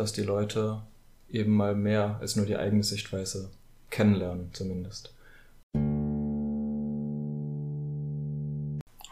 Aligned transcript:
dass 0.00 0.14
die 0.14 0.22
Leute 0.22 0.80
eben 1.30 1.52
mal 1.52 1.74
mehr 1.74 2.16
als 2.22 2.34
nur 2.34 2.46
die 2.46 2.56
eigene 2.56 2.82
Sichtweise 2.82 3.50
kennenlernen, 3.90 4.48
zumindest. 4.54 5.14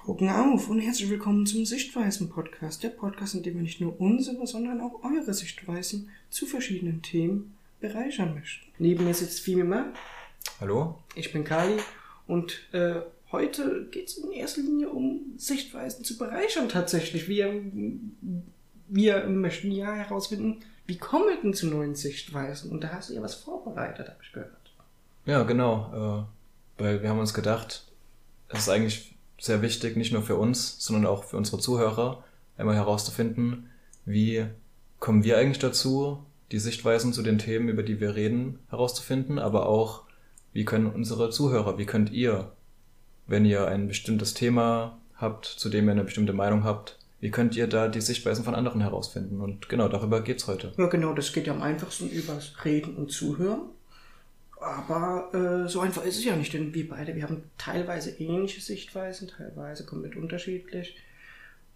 Gucken 0.02 0.30
auf 0.30 0.70
und 0.70 0.80
herzlich 0.80 1.10
willkommen 1.10 1.44
zum 1.44 1.66
Sichtweisen-Podcast. 1.66 2.82
Der 2.82 2.88
Podcast, 2.88 3.34
in 3.34 3.42
dem 3.42 3.56
wir 3.56 3.62
nicht 3.62 3.82
nur 3.82 4.00
unsere, 4.00 4.46
sondern 4.46 4.80
auch 4.80 5.04
eure 5.04 5.34
Sichtweisen 5.34 6.08
zu 6.30 6.46
verschiedenen 6.46 7.02
Themen 7.02 7.54
bereichern 7.80 8.32
möchten. 8.32 8.64
Neben 8.78 9.04
mir 9.04 9.12
sitzt 9.12 9.40
Fimima. 9.40 9.92
Hallo? 10.58 10.98
Ich 11.14 11.30
bin 11.34 11.44
Kali 11.44 11.76
und 12.26 12.66
äh, 12.72 13.02
heute 13.30 13.88
geht 13.90 14.08
es 14.08 14.16
in 14.16 14.32
erster 14.32 14.62
Linie 14.62 14.88
um 14.88 15.34
Sichtweisen 15.36 16.02
zu 16.02 16.16
bereichern 16.16 16.70
tatsächlich. 16.70 17.28
Wir, 17.28 17.62
wir 18.88 19.26
möchten 19.26 19.70
ja 19.70 19.92
herausfinden, 19.92 20.62
wie 20.88 20.96
kommen 20.96 21.36
denn 21.42 21.52
zu 21.52 21.66
neuen 21.66 21.94
Sichtweisen? 21.94 22.72
Und 22.72 22.82
da 22.82 22.88
hast 22.88 23.10
du 23.10 23.14
ja 23.14 23.22
was 23.22 23.34
vorbereitet, 23.34 24.08
habe 24.08 24.18
ich 24.22 24.32
gehört. 24.32 24.52
Ja, 25.26 25.42
genau. 25.42 26.26
Äh, 26.78 26.82
weil 26.82 27.02
wir 27.02 27.10
haben 27.10 27.18
uns 27.18 27.34
gedacht, 27.34 27.84
es 28.48 28.60
ist 28.60 28.68
eigentlich 28.70 29.14
sehr 29.38 29.60
wichtig, 29.60 29.96
nicht 29.96 30.12
nur 30.12 30.22
für 30.22 30.36
uns, 30.36 30.76
sondern 30.78 31.04
auch 31.04 31.24
für 31.24 31.36
unsere 31.36 31.58
Zuhörer, 31.58 32.24
einmal 32.56 32.74
herauszufinden, 32.74 33.68
wie 34.06 34.46
kommen 34.98 35.24
wir 35.24 35.36
eigentlich 35.36 35.58
dazu, 35.58 36.24
die 36.50 36.58
Sichtweisen 36.58 37.12
zu 37.12 37.22
den 37.22 37.38
Themen, 37.38 37.68
über 37.68 37.82
die 37.82 38.00
wir 38.00 38.14
reden, 38.14 38.58
herauszufinden, 38.70 39.38
aber 39.38 39.66
auch, 39.68 40.04
wie 40.54 40.64
können 40.64 40.86
unsere 40.86 41.28
Zuhörer, 41.28 41.76
wie 41.76 41.84
könnt 41.84 42.10
ihr, 42.10 42.52
wenn 43.26 43.44
ihr 43.44 43.68
ein 43.68 43.88
bestimmtes 43.88 44.32
Thema 44.32 44.98
habt, 45.16 45.44
zu 45.44 45.68
dem 45.68 45.86
ihr 45.86 45.92
eine 45.92 46.04
bestimmte 46.04 46.32
Meinung 46.32 46.64
habt, 46.64 46.98
wie 47.20 47.30
könnt 47.30 47.56
ihr 47.56 47.66
da 47.66 47.88
die 47.88 48.00
Sichtweisen 48.00 48.44
von 48.44 48.54
anderen 48.54 48.80
herausfinden? 48.80 49.40
Und 49.40 49.68
genau 49.68 49.88
darüber 49.88 50.22
geht's 50.22 50.46
heute. 50.46 50.72
Ja, 50.76 50.86
genau, 50.86 51.14
das 51.14 51.32
geht 51.32 51.46
ja 51.46 51.52
am 51.52 51.62
einfachsten 51.62 52.08
übers 52.08 52.52
Reden 52.64 52.96
und 52.96 53.10
Zuhören. 53.10 53.62
Aber 54.60 55.32
äh, 55.34 55.68
so 55.68 55.80
einfach 55.80 56.04
ist 56.04 56.18
es 56.18 56.24
ja 56.24 56.36
nicht, 56.36 56.52
denn 56.52 56.74
wir 56.74 56.88
beide, 56.88 57.14
wir 57.14 57.22
haben 57.22 57.44
teilweise 57.58 58.10
ähnliche 58.10 58.60
Sichtweisen, 58.60 59.28
teilweise 59.28 59.84
komplett 59.84 60.16
unterschiedlich. 60.16 60.96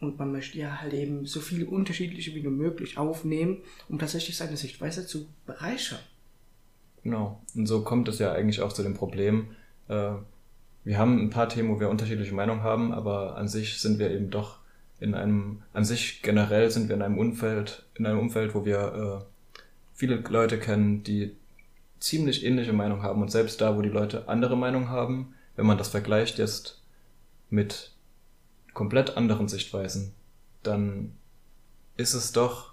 Und 0.01 0.19
man 0.19 0.33
möchte 0.33 0.59
ja 0.59 0.81
halt 0.81 0.93
eben 0.93 1.27
so 1.27 1.41
viele 1.41 1.67
unterschiedliche 1.67 2.35
wie 2.35 2.43
nur 2.43 2.53
möglich 2.53 2.99
aufnehmen, 2.99 3.59
um 3.89 4.01
tatsächlich 4.01 4.37
seine 4.37 4.57
Sichtweise 4.57 5.07
zu 5.07 5.27
bereichern. 5.47 6.01
Genau. 7.05 7.41
Und 7.55 7.67
so 7.67 7.83
kommt 7.83 8.09
es 8.09 8.19
ja 8.19 8.33
eigentlich 8.33 8.61
auch 8.61 8.73
zu 8.73 8.83
dem 8.83 8.95
Problem. 8.95 9.55
Äh, 9.89 10.13
wir 10.85 10.99
haben 10.99 11.21
ein 11.21 11.31
paar 11.31 11.49
Themen, 11.49 11.69
wo 11.69 11.79
wir 11.79 11.89
unterschiedliche 11.89 12.35
Meinungen 12.35 12.63
haben, 12.63 12.93
aber 12.93 13.37
an 13.37 13.47
sich 13.47 13.79
sind 13.79 14.01
wir 14.01 14.11
eben 14.11 14.31
doch 14.31 14.62
in 15.03 15.15
einem, 15.15 15.63
an 15.73 15.85
sich 15.85 16.23
generell 16.23 16.71
sind 16.71 16.89
wir 16.89 16.97
in 16.97 17.03
einem 17.03 17.19
Umfeld, 17.19 17.85
in 17.95 18.07
einem 18.07 18.21
Umfeld, 18.21 18.55
wo 18.55 18.65
wir 18.65 19.25
äh, 19.25 19.59
viele 19.95 20.17
Leute 20.17 20.59
kennen, 20.59 21.03
die 21.03 21.37
ziemlich 21.99 22.45
ähnliche 22.45 22.73
Meinung 22.73 23.03
haben. 23.03 23.21
Und 23.21 23.31
selbst 23.31 23.61
da, 23.61 23.77
wo 23.77 23.83
die 23.83 23.89
Leute 23.89 24.29
andere 24.29 24.57
Meinung 24.57 24.89
haben, 24.89 25.35
wenn 25.57 25.67
man 25.67 25.79
das 25.79 25.89
vergleicht 25.89 26.39
jetzt 26.39 26.81
mit 27.51 27.93
komplett 28.75 29.17
anderen 29.17 29.49
Sichtweisen, 29.49 30.15
dann 30.63 31.13
ist 31.97 32.15
es 32.15 32.33
doch 32.33 32.73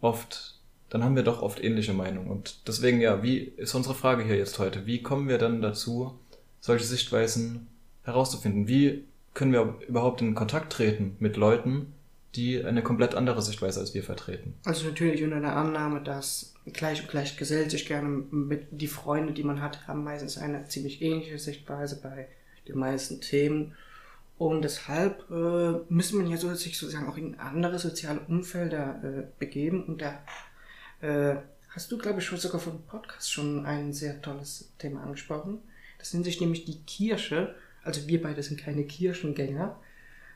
oft, 0.00 0.60
dann 0.90 1.02
haben 1.02 1.16
wir 1.16 1.22
doch 1.22 1.42
oft 1.42 1.62
ähnliche 1.62 1.94
Meinungen. 1.94 2.30
Und 2.30 2.68
deswegen, 2.68 3.00
ja, 3.00 3.22
wie 3.22 3.38
ist 3.38 3.74
unsere 3.74 3.94
Frage 3.94 4.24
hier 4.24 4.36
jetzt 4.36 4.58
heute? 4.58 4.86
Wie 4.86 5.02
kommen 5.02 5.28
wir 5.28 5.38
dann 5.38 5.62
dazu, 5.62 6.18
solche 6.60 6.84
Sichtweisen 6.84 7.66
herauszufinden? 8.02 8.68
Wie 8.68 9.04
können 9.34 9.52
wir 9.52 9.78
überhaupt 9.86 10.20
in 10.20 10.34
Kontakt 10.34 10.72
treten 10.72 11.16
mit 11.18 11.36
Leuten, 11.36 11.92
die 12.34 12.64
eine 12.64 12.82
komplett 12.82 13.14
andere 13.14 13.42
Sichtweise 13.42 13.80
als 13.80 13.94
wir 13.94 14.02
vertreten. 14.02 14.54
Also 14.64 14.86
natürlich 14.86 15.22
unter 15.22 15.40
der 15.40 15.56
Annahme, 15.56 16.00
dass 16.00 16.54
gleich 16.72 17.02
und 17.02 17.10
gleich 17.10 17.36
gesellt 17.36 17.70
sich 17.70 17.86
gerne 17.86 18.08
mit 18.08 18.68
die 18.70 18.86
Freunde, 18.86 19.32
die 19.32 19.42
man 19.42 19.60
hat, 19.60 19.86
haben 19.88 20.04
meistens 20.04 20.38
eine 20.38 20.68
ziemlich 20.68 21.02
ähnliche 21.02 21.38
Sichtweise 21.38 22.00
bei 22.00 22.28
den 22.68 22.78
meisten 22.78 23.20
Themen. 23.20 23.74
Und 24.38 24.62
deshalb 24.62 25.30
äh, 25.30 25.80
müssen 25.92 26.22
wir 26.22 26.30
ja 26.30 26.36
sozusagen 26.36 27.08
auch 27.08 27.18
in 27.18 27.38
andere 27.38 27.78
soziale 27.78 28.20
Umfelder 28.20 29.00
äh, 29.02 29.22
begeben. 29.38 29.84
Und 29.84 30.00
da 30.00 30.18
äh, 31.02 31.36
hast 31.68 31.92
du, 31.92 31.98
glaube 31.98 32.20
ich, 32.20 32.24
schon 32.24 32.38
sogar 32.38 32.60
vom 32.60 32.82
Podcast 32.82 33.30
schon 33.30 33.66
ein 33.66 33.92
sehr 33.92 34.22
tolles 34.22 34.72
Thema 34.78 35.02
angesprochen. 35.02 35.58
Das 35.98 36.14
nennt 36.14 36.24
sich 36.24 36.40
nämlich 36.40 36.64
die 36.64 36.80
Kirche. 36.84 37.54
Also 37.82 38.06
wir 38.06 38.22
beide 38.22 38.42
sind 38.42 38.60
keine 38.60 38.84
Kirchengänger, 38.84 39.78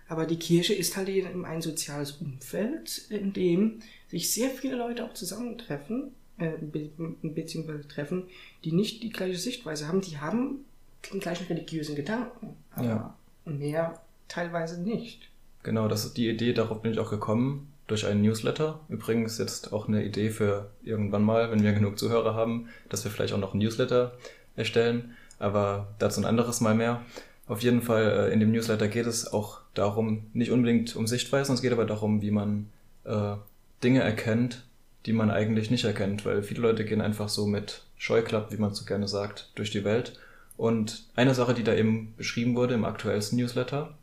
aber 0.09 0.27
die 0.27 0.38
Kirche 0.38 0.75
ist 0.75 0.97
halt 0.97 1.09
eben 1.09 1.44
ein 1.44 1.62
soziales 1.62 2.12
Umfeld, 2.12 3.06
in 3.10 3.32
dem 3.32 3.81
sich 4.09 4.32
sehr 4.32 4.50
viele 4.50 4.77
Leute 4.77 5.05
auch 5.05 5.15
zusammentreffen, 5.15 6.12
äh, 6.38 6.53
be 6.60 6.91
beziehungsweise 7.22 7.88
treffen, 7.88 8.25
die 8.65 8.72
nicht 8.72 9.03
die 9.03 9.10
gleiche 9.10 9.38
Sichtweise 9.38 9.88
haben. 9.88 10.00
Die 10.00 10.19
haben 10.19 10.65
den 11.12 11.21
gleichen 11.21 11.47
religiösen 11.47 11.94
Gedanken, 11.94 12.56
aber 12.71 12.87
ja. 12.87 13.16
mehr 13.44 14.00
teilweise 14.28 14.81
nicht. 14.82 15.28
Genau, 15.62 15.88
das 15.88 16.05
ist 16.05 16.16
die 16.16 16.28
Idee, 16.28 16.53
darauf 16.53 16.82
bin 16.82 16.93
ich 16.93 16.99
auch 16.99 17.11
gekommen, 17.11 17.72
durch 17.87 18.06
einen 18.06 18.22
Newsletter. 18.22 18.81
Übrigens 18.88 19.38
jetzt 19.38 19.72
auch 19.72 19.88
eine 19.88 20.05
Idee 20.05 20.31
für 20.31 20.71
irgendwann 20.82 21.22
mal, 21.22 21.50
wenn 21.50 21.62
wir 21.62 21.72
genug 21.72 21.99
Zuhörer 21.99 22.34
haben, 22.34 22.69
dass 22.88 23.05
wir 23.05 23.11
vielleicht 23.11 23.34
auch 23.34 23.38
noch 23.38 23.53
einen 23.53 23.62
Newsletter 23.62 24.16
erstellen. 24.56 25.15
Aber 25.38 25.88
dazu 25.99 26.21
ein 26.21 26.26
anderes 26.26 26.61
Mal 26.61 26.75
mehr. 26.75 27.03
Auf 27.47 27.62
jeden 27.62 27.82
Fall, 27.82 28.28
äh, 28.28 28.32
in 28.32 28.41
dem 28.41 28.53
Newsletter 28.53 28.88
geht 28.88 29.06
es 29.06 29.32
auch 29.32 29.60
darum, 29.75 30.27
nicht 30.32 30.50
unbedingt 30.50 30.97
um 30.97 31.06
Sichtweisen, 31.06 31.55
es 31.55 31.62
geht 31.62 31.72
aber 31.72 31.84
darum, 31.84 32.22
wie 32.22 32.31
man 32.31 32.71
äh, 33.05 33.37
Dinge 33.82 34.00
erkennt, 34.00 34.65
die 35.06 35.12
man 35.12 35.31
eigentlich 35.31 35.71
nicht 35.71 35.84
erkennt, 35.84 36.25
weil 36.25 36.43
viele 36.43 36.62
Leute 36.62 36.84
gehen 36.84 37.03
einfach 37.03 37.28
so 37.28 37.47
mit 37.47 37.82
Scheuklapp, 37.99 38.50
wie 38.50 38.56
man 38.56 38.75
so 38.75 38.84
gerne 38.87 39.09
sagt, 39.09 39.50
durch 39.55 39.71
die 39.71 39.84
Welt. 39.84 40.19
Und 40.56 41.06
eine 41.16 41.34
Sache, 41.34 41.53
die 41.53 41.65
da 41.65 41.75
eben 41.75 42.15
beschrieben 42.16 42.56
wurde 42.56 42.75
im 42.75 42.84
aktuellsten 42.84 43.38
Newsletter, 43.38 43.99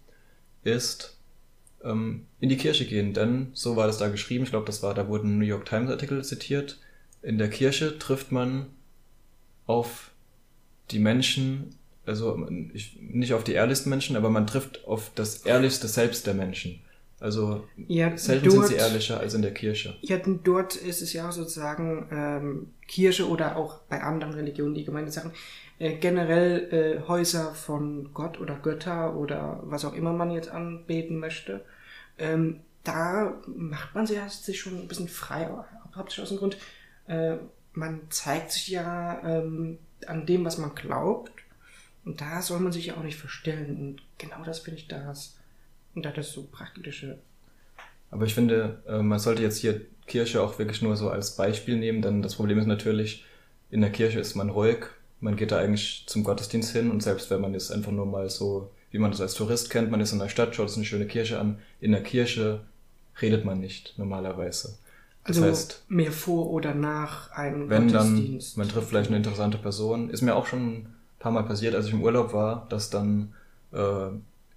ist 0.64 1.18
ähm, 1.84 2.28
in 2.40 2.50
die 2.50 2.58
Kirche 2.58 2.86
gehen, 2.86 3.14
denn 3.14 3.48
so 3.54 3.76
war 3.76 3.88
das 3.88 3.98
da 3.98 4.10
geschrieben, 4.10 4.44
ich 4.44 4.52
glaube, 4.52 4.66
das 4.68 4.84
war, 4.84 4.94
da 4.94 5.08
wurden 5.08 5.40
New 5.40 5.46
York 5.46 5.66
Times 5.66 5.90
Artikel 5.90 6.24
zitiert. 6.24 6.80
In 7.24 7.40
der 7.40 7.50
Kirche 7.50 7.98
trifft 7.98 8.32
man 8.32 8.68
auf 9.66 10.12
die 10.92 11.00
Menschen 11.00 11.76
also 12.12 12.46
ich, 12.74 13.00
nicht 13.00 13.34
auf 13.34 13.46
die 13.46 13.54
ehrlichsten 13.54 13.90
Menschen, 13.90 14.18
aber 14.18 14.30
man 14.30 14.46
trifft 14.46 14.86
auf 14.86 15.12
das 15.16 15.46
ehrlichste 15.46 15.88
Selbst 15.88 16.28
der 16.28 16.34
Menschen. 16.34 16.82
Also 17.22 17.64
ja, 17.88 18.18
selten 18.18 18.50
dort, 18.50 18.68
sind 18.68 18.68
sie 18.68 18.84
ehrlicher 18.84 19.20
als 19.20 19.34
in 19.34 19.42
der 19.42 19.54
Kirche. 19.54 19.96
Ja, 20.02 20.18
denn 20.18 20.42
dort 20.44 20.76
ist 20.76 21.02
es 21.02 21.14
ja 21.14 21.32
sozusagen 21.32 22.08
ähm, 22.12 22.74
Kirche 22.86 23.30
oder 23.30 23.56
auch 23.56 23.78
bei 23.88 24.02
anderen 24.02 24.34
Religionen 24.34 24.74
die 24.74 24.84
Gemeinde 24.84 25.12
sagen, 25.12 25.32
äh, 25.80 25.94
generell 25.96 26.74
äh, 26.74 27.08
Häuser 27.08 27.54
von 27.54 28.10
Gott 28.14 28.42
oder 28.42 28.56
Götter 28.56 29.16
oder 29.16 29.62
was 29.64 29.86
auch 29.86 29.94
immer 29.94 30.12
man 30.12 30.32
jetzt 30.32 30.50
anbeten 30.50 31.18
möchte. 31.18 31.64
Ähm, 32.18 32.60
da 32.84 33.40
macht 33.46 33.96
man 33.96 34.06
sich, 34.06 34.20
sich 34.32 34.60
schon 34.60 34.82
ein 34.82 34.88
bisschen 34.90 35.08
frei, 35.08 35.48
hauptsächlich 35.96 36.24
aus 36.24 36.30
dem 36.30 36.40
Grund, 36.40 36.58
äh, 37.08 37.38
man 37.74 38.02
zeigt 38.10 38.52
sich 38.52 38.68
ja 38.68 39.22
ähm, 39.24 39.78
an 40.08 40.26
dem, 40.26 40.44
was 40.44 40.58
man 40.58 40.76
glaubt 40.76 41.32
und 42.06 42.22
da 42.22 42.42
soll 42.42 42.60
man 42.60 42.72
sich 42.72 42.88
ja 42.88 42.98
auch 42.98 43.04
nicht 43.04 43.18
verstellen. 43.18 43.78
Und 43.78 44.02
genau 44.18 44.44
das 44.44 44.60
finde 44.60 44.80
ich 44.80 44.88
das. 44.88 45.38
Und 45.94 46.06
da 46.06 46.12
das 46.12 46.32
so 46.32 46.44
praktische. 46.44 47.20
Aber 48.10 48.26
ich 48.26 48.34
finde, 48.34 48.82
äh, 48.88 49.02
man 49.02 49.20
sollte 49.20 49.42
jetzt 49.42 49.58
hier 49.58 49.82
Kirche 50.08 50.42
auch 50.42 50.58
wirklich 50.60 50.82
nur 50.82 50.96
so 50.98 51.10
als 51.10 51.36
Beispiel 51.36 51.78
nehmen, 51.78 52.02
denn 52.02 52.22
das 52.22 52.36
Problem 52.36 52.60
ist 52.60 52.66
natürlich, 52.66 53.26
in 53.70 53.82
der 53.82 53.92
Kirche 53.92 54.20
ist 54.20 54.36
man 54.36 54.50
ruhig, 54.50 54.86
man 55.22 55.36
geht 55.36 55.52
da 55.52 55.60
eigentlich 55.60 56.04
zum 56.08 56.24
Gottesdienst 56.24 56.72
hin 56.74 56.92
und 56.92 57.02
selbst 57.02 57.30
wenn 57.30 57.40
man 57.40 57.54
jetzt 57.54 57.72
einfach 57.72 57.92
nur 57.92 58.06
mal 58.06 58.30
so, 58.30 58.72
wie 58.90 58.98
man 58.98 59.12
das 59.12 59.22
als 59.22 59.36
Tourist 59.36 59.70
kennt, 59.70 59.92
man 59.92 60.02
ist 60.02 60.12
in 60.12 60.20
der 60.20 60.28
Stadt, 60.28 60.56
schaut 60.56 60.70
sich 60.70 60.78
eine 60.78 60.86
schöne 60.86 61.06
Kirche 61.06 61.40
an, 61.40 61.60
in 61.80 61.92
der 61.92 62.04
Kirche 62.04 62.62
redet 63.22 63.46
man 63.46 63.60
nicht 63.60 63.94
normalerweise. 63.98 64.78
Das 65.24 65.38
also 65.38 65.48
heißt, 65.48 65.86
mehr 65.88 66.12
vor 66.12 66.50
oder 66.50 66.74
nach 66.74 67.32
einem 67.32 67.70
wenn 67.70 67.88
Gottesdienst. 67.88 68.58
Dann, 68.58 68.66
man 68.66 68.74
trifft 68.74 68.90
vielleicht 68.90 69.10
eine 69.10 69.18
interessante 69.18 69.60
Person. 69.60 70.10
Ist 70.10 70.24
mir 70.24 70.36
auch 70.36 70.48
schon 70.48 70.88
paar 71.22 71.32
Mal 71.32 71.44
passiert, 71.44 71.76
als 71.76 71.88
ich 71.88 71.94
im 71.94 72.02
Urlaub 72.04 72.34
war, 72.34 72.66
dass 72.70 72.90
dann 72.90 73.34
äh, 73.72 74.10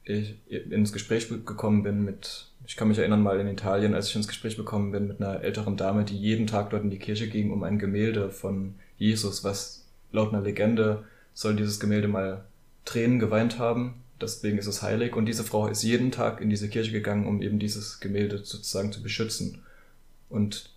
ich 0.05 0.37
ins 0.49 0.93
Gespräch 0.93 1.29
gekommen 1.29 1.83
bin 1.83 2.05
mit, 2.05 2.47
ich 2.67 2.77
kann 2.77 2.89
mich 2.89 2.99
erinnern 2.99 3.23
mal 3.23 3.39
in 3.41 3.49
Italien, 3.49 3.95
als 3.95 4.09
ich 4.09 4.17
ins 4.17 4.29
Gespräch 4.29 4.57
gekommen 4.57 4.91
bin 4.93 5.07
mit 5.07 5.21
einer 5.21 5.43
älteren 5.43 5.77
Dame, 5.77 6.05
die 6.05 6.17
jeden 6.17 6.47
Tag 6.47 6.71
dort 6.71 6.83
in 6.83 6.91
die 6.91 6.99
Kirche 6.99 7.29
ging, 7.29 7.53
um 7.53 7.63
ein 7.63 7.79
Gemälde 7.79 8.31
von 8.31 8.75
Jesus, 8.99 9.45
was 9.45 9.85
laut 10.13 10.33
einer 10.33 10.43
Legende 10.43 11.05
soll 11.33 11.57
dieses 11.57 11.81
Gemälde 11.81 12.09
mal 12.09 12.45
Tränen 12.85 13.19
geweint 13.19 13.59
haben, 13.59 13.95
deswegen 14.21 14.59
ist 14.59 14.67
es 14.67 14.83
heilig 14.83 15.17
und 15.17 15.27
diese 15.27 15.45
Frau 15.45 15.67
ist 15.69 15.83
jeden 15.83 16.13
Tag 16.13 16.41
in 16.41 16.51
diese 16.51 16.69
Kirche 16.69 16.93
gegangen, 16.93 17.27
um 17.27 17.43
eben 17.43 17.59
dieses 17.59 18.01
Gemälde 18.01 18.39
sozusagen 18.39 18.93
zu 18.93 19.03
beschützen 19.03 19.63
und 20.29 20.71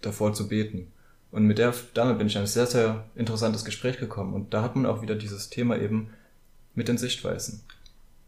davor 0.00 0.34
zu 0.34 0.48
beten. 0.48 0.88
Und 1.32 1.46
mit 1.46 1.58
der 1.58 1.74
Dame 1.94 2.14
bin 2.14 2.26
ich 2.26 2.36
in 2.36 2.42
ein 2.42 2.46
sehr, 2.46 2.66
sehr 2.66 3.04
interessantes 3.16 3.64
Gespräch 3.64 3.98
gekommen. 3.98 4.34
Und 4.34 4.52
da 4.52 4.62
hat 4.62 4.76
man 4.76 4.86
auch 4.86 5.00
wieder 5.00 5.14
dieses 5.14 5.48
Thema 5.48 5.78
eben 5.78 6.10
mit 6.74 6.88
den 6.88 6.98
Sichtweisen. 6.98 7.62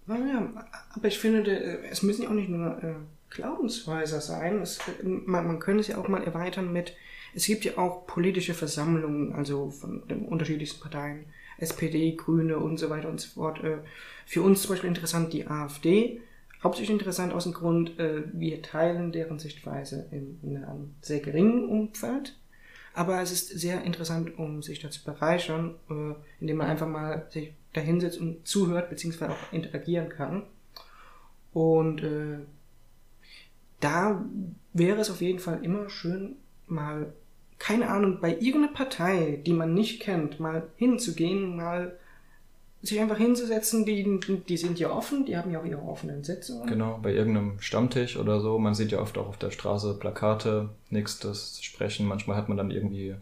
Ja, 0.08 0.66
aber 0.94 1.08
ich 1.08 1.18
finde, 1.18 1.80
es 1.90 2.02
müssen 2.02 2.22
ja 2.22 2.30
auch 2.30 2.34
nicht 2.34 2.48
nur 2.48 2.82
äh, 2.82 2.94
Glaubenshäuser 3.30 4.22
sein. 4.22 4.62
Es, 4.62 4.78
man, 5.02 5.46
man 5.46 5.58
könnte 5.58 5.82
es 5.82 5.88
ja 5.88 5.98
auch 5.98 6.08
mal 6.08 6.24
erweitern 6.24 6.72
mit, 6.72 6.94
es 7.34 7.46
gibt 7.46 7.64
ja 7.64 7.76
auch 7.76 8.06
politische 8.06 8.54
Versammlungen, 8.54 9.34
also 9.34 9.70
von 9.70 10.06
den 10.08 10.26
unterschiedlichsten 10.26 10.80
Parteien, 10.80 11.26
SPD, 11.58 12.16
Grüne 12.16 12.58
und 12.58 12.78
so 12.78 12.88
weiter 12.88 13.08
und 13.08 13.20
so 13.20 13.28
fort. 13.28 13.62
Äh, 13.62 13.78
für 14.24 14.40
uns 14.40 14.62
zum 14.62 14.70
Beispiel 14.70 14.88
interessant 14.88 15.32
die 15.34 15.46
AfD. 15.46 16.22
Hauptsächlich 16.62 16.98
interessant 16.98 17.34
aus 17.34 17.44
dem 17.44 17.52
Grund, 17.52 17.98
äh, 17.98 18.22
wir 18.32 18.62
teilen 18.62 19.12
deren 19.12 19.38
Sichtweise 19.38 20.08
in 20.10 20.64
einem 20.64 20.94
sehr 21.02 21.20
geringen 21.20 21.68
Umfeld. 21.68 22.34
Aber 22.94 23.20
es 23.20 23.32
ist 23.32 23.48
sehr 23.48 23.82
interessant, 23.82 24.38
um 24.38 24.62
sich 24.62 24.78
da 24.78 24.88
zu 24.88 25.04
bereichern, 25.04 25.74
äh, 25.90 26.14
indem 26.40 26.58
man 26.58 26.68
einfach 26.68 26.86
mal 26.86 27.26
sich 27.28 27.52
da 27.72 27.80
hinsetzt 27.80 28.18
und 28.18 28.46
zuhört, 28.46 28.88
beziehungsweise 28.88 29.32
auch 29.32 29.52
interagieren 29.52 30.08
kann. 30.08 30.44
Und 31.52 32.02
äh, 32.02 32.38
da 33.80 34.24
wäre 34.72 35.00
es 35.00 35.10
auf 35.10 35.20
jeden 35.20 35.40
Fall 35.40 35.64
immer 35.64 35.90
schön, 35.90 36.36
mal, 36.66 37.12
keine 37.58 37.90
Ahnung, 37.90 38.20
bei 38.20 38.30
irgendeiner 38.30 38.72
Partei, 38.72 39.40
die 39.44 39.52
man 39.52 39.74
nicht 39.74 40.00
kennt, 40.00 40.38
mal 40.38 40.68
hinzugehen, 40.76 41.56
mal 41.56 41.98
sich 42.86 43.00
einfach 43.00 43.16
hinzusetzen, 43.16 43.84
die, 43.84 44.20
die 44.48 44.56
sind 44.56 44.78
ja 44.78 44.90
offen, 44.90 45.24
die 45.24 45.36
haben 45.36 45.50
ja 45.50 45.60
auch 45.60 45.64
ihre 45.64 45.82
offenen 45.82 46.22
Sitzungen. 46.22 46.66
Genau, 46.66 46.98
bei 47.02 47.12
irgendeinem 47.12 47.60
Stammtisch 47.60 48.16
oder 48.16 48.40
so. 48.40 48.58
Man 48.58 48.74
sieht 48.74 48.92
ja 48.92 49.00
oft 49.00 49.16
auch 49.18 49.28
auf 49.28 49.38
der 49.38 49.50
Straße 49.50 49.94
Plakate, 49.94 50.70
nächstes 50.90 51.62
Sprechen. 51.62 52.06
Manchmal 52.06 52.36
hat 52.36 52.48
man 52.48 52.58
dann 52.58 52.70
irgendwie 52.70 53.14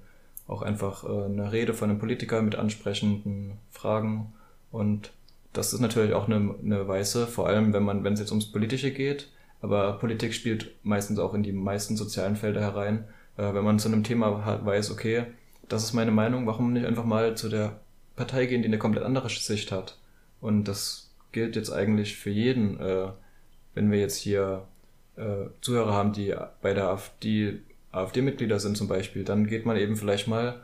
auch 0.47 0.63
einfach 0.63 1.05
äh, 1.05 1.25
eine 1.25 1.53
Rede 1.53 1.75
von 1.75 1.91
einem 1.91 1.99
Politiker 1.99 2.43
mit 2.43 2.57
ansprechenden 2.57 3.59
Fragen. 3.71 4.33
Und 4.71 5.13
das 5.53 5.73
ist 5.73 5.81
natürlich 5.81 6.15
auch 6.15 6.29
eine, 6.29 6.55
eine 6.63 6.89
Weise, 6.89 7.27
vor 7.27 7.47
allem 7.47 7.73
wenn 7.73 7.83
man, 7.83 8.05
wenn 8.05 8.15
es 8.15 8.21
jetzt 8.21 8.33
ums 8.33 8.51
Politische 8.51 8.91
geht, 8.91 9.29
aber 9.61 9.99
Politik 9.99 10.35
spielt 10.35 10.75
meistens 10.83 11.19
auch 11.19 11.35
in 11.35 11.43
die 11.43 11.53
meisten 11.53 11.97
sozialen 11.97 12.37
Felder 12.37 12.61
herein. 12.61 13.05
Äh, 13.37 13.55
wenn 13.55 13.65
man 13.65 13.79
zu 13.79 13.89
einem 13.89 14.03
Thema 14.03 14.61
weiß, 14.65 14.91
okay, 14.91 15.27
das 15.69 15.85
ist 15.85 15.93
meine 15.93 16.11
Meinung, 16.11 16.47
warum 16.47 16.73
nicht 16.73 16.87
einfach 16.87 17.05
mal 17.05 17.37
zu 17.37 17.49
der 17.49 17.81
Partei 18.17 18.47
gehen, 18.47 18.63
die 18.63 18.69
eine 18.69 18.79
komplett 18.79 19.05
andere 19.05 19.29
Sicht 19.29 19.73
hat. 19.73 19.99
Und 20.41 20.65
das 20.65 21.11
gilt 21.33 21.57
jetzt 21.57 21.71
eigentlich 21.71 22.17
für 22.17 22.31
jeden. 22.31 22.79
Äh, 22.81 23.09
wenn 23.75 23.91
wir 23.91 23.99
jetzt 23.99 24.17
hier 24.17 24.67
äh, 25.17 25.47
Zuhörer 25.61 25.93
haben, 25.93 26.13
die 26.13 26.35
bei 26.61 26.75
der 26.75 26.89
AfD, 26.89 27.61
AfD-Mitglieder 27.91 28.59
sind 28.61 28.77
zum 28.77 28.89
Beispiel, 28.89 29.25
dann 29.25 29.47
geht 29.47 29.67
man 29.67 29.77
eben 29.77 29.97
vielleicht 29.97 30.29
mal, 30.29 30.61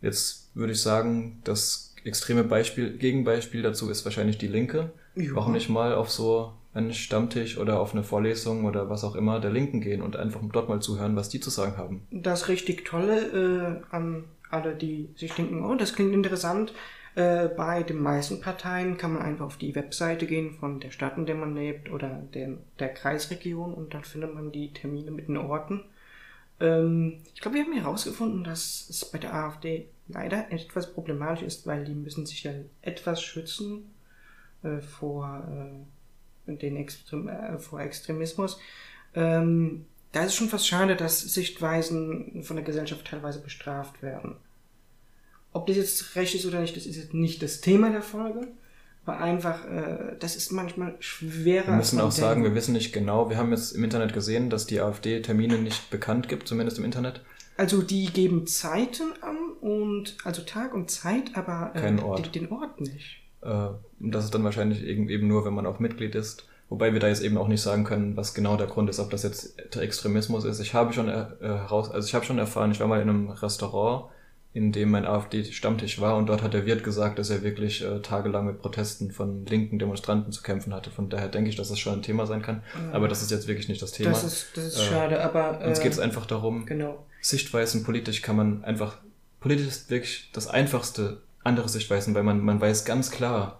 jetzt 0.00 0.50
würde 0.54 0.72
ich 0.72 0.80
sagen, 0.80 1.40
das 1.44 1.94
extreme 2.04 2.44
Beispiel, 2.44 2.96
Gegenbeispiel 2.96 3.62
dazu 3.62 3.90
ist 3.90 4.04
wahrscheinlich 4.04 4.38
die 4.38 4.48
Linke. 4.48 4.92
Ja. 5.14 5.30
Warum 5.34 5.52
nicht 5.52 5.68
mal 5.68 5.94
auf 5.94 6.10
so 6.10 6.54
einen 6.72 6.94
Stammtisch 6.94 7.58
oder 7.58 7.80
auf 7.80 7.92
eine 7.92 8.04
Vorlesung 8.04 8.64
oder 8.64 8.88
was 8.88 9.04
auch 9.04 9.16
immer 9.16 9.40
der 9.40 9.50
Linken 9.50 9.80
gehen 9.80 10.02
und 10.02 10.16
einfach 10.16 10.40
dort 10.52 10.68
mal 10.68 10.80
zuhören, 10.80 11.16
was 11.16 11.28
die 11.28 11.40
zu 11.40 11.50
sagen 11.50 11.76
haben. 11.76 12.06
Das 12.10 12.48
richtig 12.48 12.84
Tolle 12.84 13.82
äh, 13.90 13.94
an 13.94 14.24
alle, 14.50 14.74
die 14.74 15.08
sich 15.16 15.32
denken, 15.32 15.64
oh, 15.64 15.74
das 15.74 15.94
klingt 15.94 16.14
interessant. 16.14 16.72
Äh, 17.14 17.48
bei 17.48 17.82
den 17.82 18.00
meisten 18.00 18.40
Parteien 18.40 18.96
kann 18.96 19.14
man 19.14 19.22
einfach 19.22 19.46
auf 19.46 19.58
die 19.58 19.74
Webseite 19.74 20.26
gehen 20.26 20.52
von 20.52 20.78
der 20.78 20.90
Stadt, 20.90 21.16
in 21.16 21.26
der 21.26 21.34
man 21.34 21.54
lebt 21.54 21.90
oder 21.90 22.22
der, 22.34 22.56
der 22.78 22.94
Kreisregion 22.94 23.74
und 23.74 23.94
dann 23.94 24.04
findet 24.04 24.34
man 24.34 24.52
die 24.52 24.72
Termine 24.72 25.10
mit 25.10 25.28
den 25.28 25.36
Orten. 25.36 25.84
Ähm, 26.60 27.18
ich 27.34 27.40
glaube, 27.40 27.56
wir 27.56 27.64
haben 27.64 27.72
herausgefunden, 27.72 28.44
dass 28.44 28.88
es 28.88 29.04
bei 29.04 29.18
der 29.18 29.34
AfD 29.34 29.88
leider 30.06 30.52
etwas 30.52 30.92
problematisch 30.92 31.42
ist, 31.42 31.66
weil 31.66 31.84
die 31.84 31.94
müssen 31.94 32.26
sich 32.26 32.44
ja 32.44 32.52
etwas 32.82 33.22
schützen 33.22 33.90
äh, 34.62 34.80
vor, 34.80 35.42
äh, 36.46 36.54
den 36.54 36.76
Extrem 36.76 37.28
vor 37.58 37.80
Extremismus. 37.80 38.60
Ähm, 39.14 39.86
da 40.12 40.22
ist 40.22 40.28
es 40.28 40.34
schon 40.36 40.48
fast 40.48 40.66
schade, 40.66 40.96
dass 40.96 41.20
Sichtweisen 41.20 42.42
von 42.42 42.56
der 42.56 42.64
Gesellschaft 42.64 43.06
teilweise 43.06 43.40
bestraft 43.40 44.02
werden. 44.02 44.36
Ob 45.52 45.66
das 45.66 45.76
jetzt 45.76 46.16
recht 46.16 46.34
ist 46.34 46.46
oder 46.46 46.60
nicht, 46.60 46.76
das 46.76 46.86
ist 46.86 46.96
jetzt 46.96 47.14
nicht 47.14 47.42
das 47.42 47.60
Thema 47.60 47.90
der 47.90 48.02
Folge. 48.02 48.48
Aber 49.06 49.18
einfach, 49.18 49.64
äh, 49.66 50.16
das 50.18 50.36
ist 50.36 50.52
manchmal 50.52 50.94
schwerer. 51.00 51.68
Wir 51.68 51.76
müssen 51.76 52.00
auch 52.00 52.12
sagen, 52.12 52.44
wir 52.44 52.54
wissen 52.54 52.72
nicht 52.72 52.92
genau. 52.92 53.30
Wir 53.30 53.38
haben 53.38 53.50
jetzt 53.50 53.72
im 53.72 53.82
Internet 53.82 54.12
gesehen, 54.12 54.50
dass 54.50 54.66
die 54.66 54.80
AfD 54.80 55.22
Termine 55.22 55.58
nicht 55.58 55.90
bekannt 55.90 56.28
gibt, 56.28 56.46
zumindest 56.46 56.78
im 56.78 56.84
Internet. 56.84 57.22
Also 57.56 57.82
die 57.82 58.06
geben 58.06 58.46
Zeiten 58.46 59.12
an 59.22 59.36
und 59.60 60.16
also 60.24 60.42
Tag 60.42 60.74
und 60.74 60.90
Zeit, 60.90 61.34
aber 61.34 61.72
äh, 61.74 62.00
Ort. 62.00 62.34
Den, 62.34 62.44
den, 62.44 62.52
Ort 62.52 62.80
nicht. 62.80 63.22
Äh, 63.42 63.68
das 63.98 64.24
ist 64.24 64.34
dann 64.34 64.44
wahrscheinlich 64.44 64.82
eben 64.82 65.26
nur, 65.26 65.44
wenn 65.44 65.54
man 65.54 65.66
auch 65.66 65.78
Mitglied 65.78 66.14
ist. 66.14 66.46
Wobei 66.70 66.92
wir 66.92 67.00
da 67.00 67.08
jetzt 67.08 67.22
eben 67.22 67.36
auch 67.36 67.48
nicht 67.48 67.60
sagen 67.60 67.82
können, 67.82 68.16
was 68.16 68.32
genau 68.32 68.56
der 68.56 68.68
Grund 68.68 68.88
ist, 68.88 69.00
ob 69.00 69.10
das 69.10 69.24
jetzt 69.24 69.58
Extremismus 69.76 70.44
ist. 70.44 70.60
Ich 70.60 70.72
habe 70.72 70.92
schon 70.92 71.08
äh, 71.08 71.26
heraus, 71.40 71.90
also 71.90 72.06
ich 72.06 72.14
habe 72.14 72.24
schon 72.24 72.38
erfahren, 72.38 72.70
ich 72.70 72.78
war 72.78 72.86
mal 72.86 73.02
in 73.02 73.08
einem 73.08 73.28
Restaurant, 73.28 74.04
in 74.52 74.70
dem 74.70 74.90
mein 74.90 75.04
AfD-Stammtisch 75.04 76.00
war 76.00 76.16
und 76.16 76.26
dort 76.26 76.44
hat 76.44 76.54
der 76.54 76.66
Wirt 76.66 76.84
gesagt, 76.84 77.18
dass 77.18 77.28
er 77.28 77.42
wirklich 77.42 77.84
äh, 77.84 78.00
tagelang 78.02 78.46
mit 78.46 78.60
Protesten 78.60 79.10
von 79.10 79.44
linken 79.46 79.80
Demonstranten 79.80 80.30
zu 80.32 80.42
kämpfen 80.42 80.72
hatte. 80.72 80.90
Von 80.90 81.08
daher 81.08 81.28
denke 81.28 81.50
ich, 81.50 81.56
dass 81.56 81.70
das 81.70 81.80
schon 81.80 81.94
ein 81.94 82.02
Thema 82.02 82.26
sein 82.26 82.40
kann. 82.40 82.62
Ja. 82.74 82.94
Aber 82.94 83.08
das 83.08 83.20
ist 83.20 83.32
jetzt 83.32 83.48
wirklich 83.48 83.68
nicht 83.68 83.82
das 83.82 83.90
Thema. 83.90 84.10
Das 84.10 84.22
ist, 84.22 84.46
das 84.54 84.64
ist 84.66 84.78
äh, 84.78 84.84
schade, 84.84 85.24
aber. 85.24 85.60
Äh, 85.60 85.68
uns 85.68 85.80
geht 85.80 85.92
es 85.92 85.98
einfach 85.98 86.26
darum, 86.26 86.66
genau. 86.66 87.04
Sichtweisen 87.20 87.82
politisch 87.82 88.22
kann 88.22 88.36
man 88.36 88.64
einfach, 88.64 88.98
politisch 89.40 89.66
ist 89.66 89.90
wirklich 89.90 90.30
das 90.32 90.46
einfachste, 90.46 91.20
andere 91.42 91.68
Sichtweisen, 91.68 92.14
weil 92.14 92.22
man, 92.22 92.40
man 92.40 92.60
weiß 92.60 92.84
ganz 92.84 93.10
klar, 93.10 93.59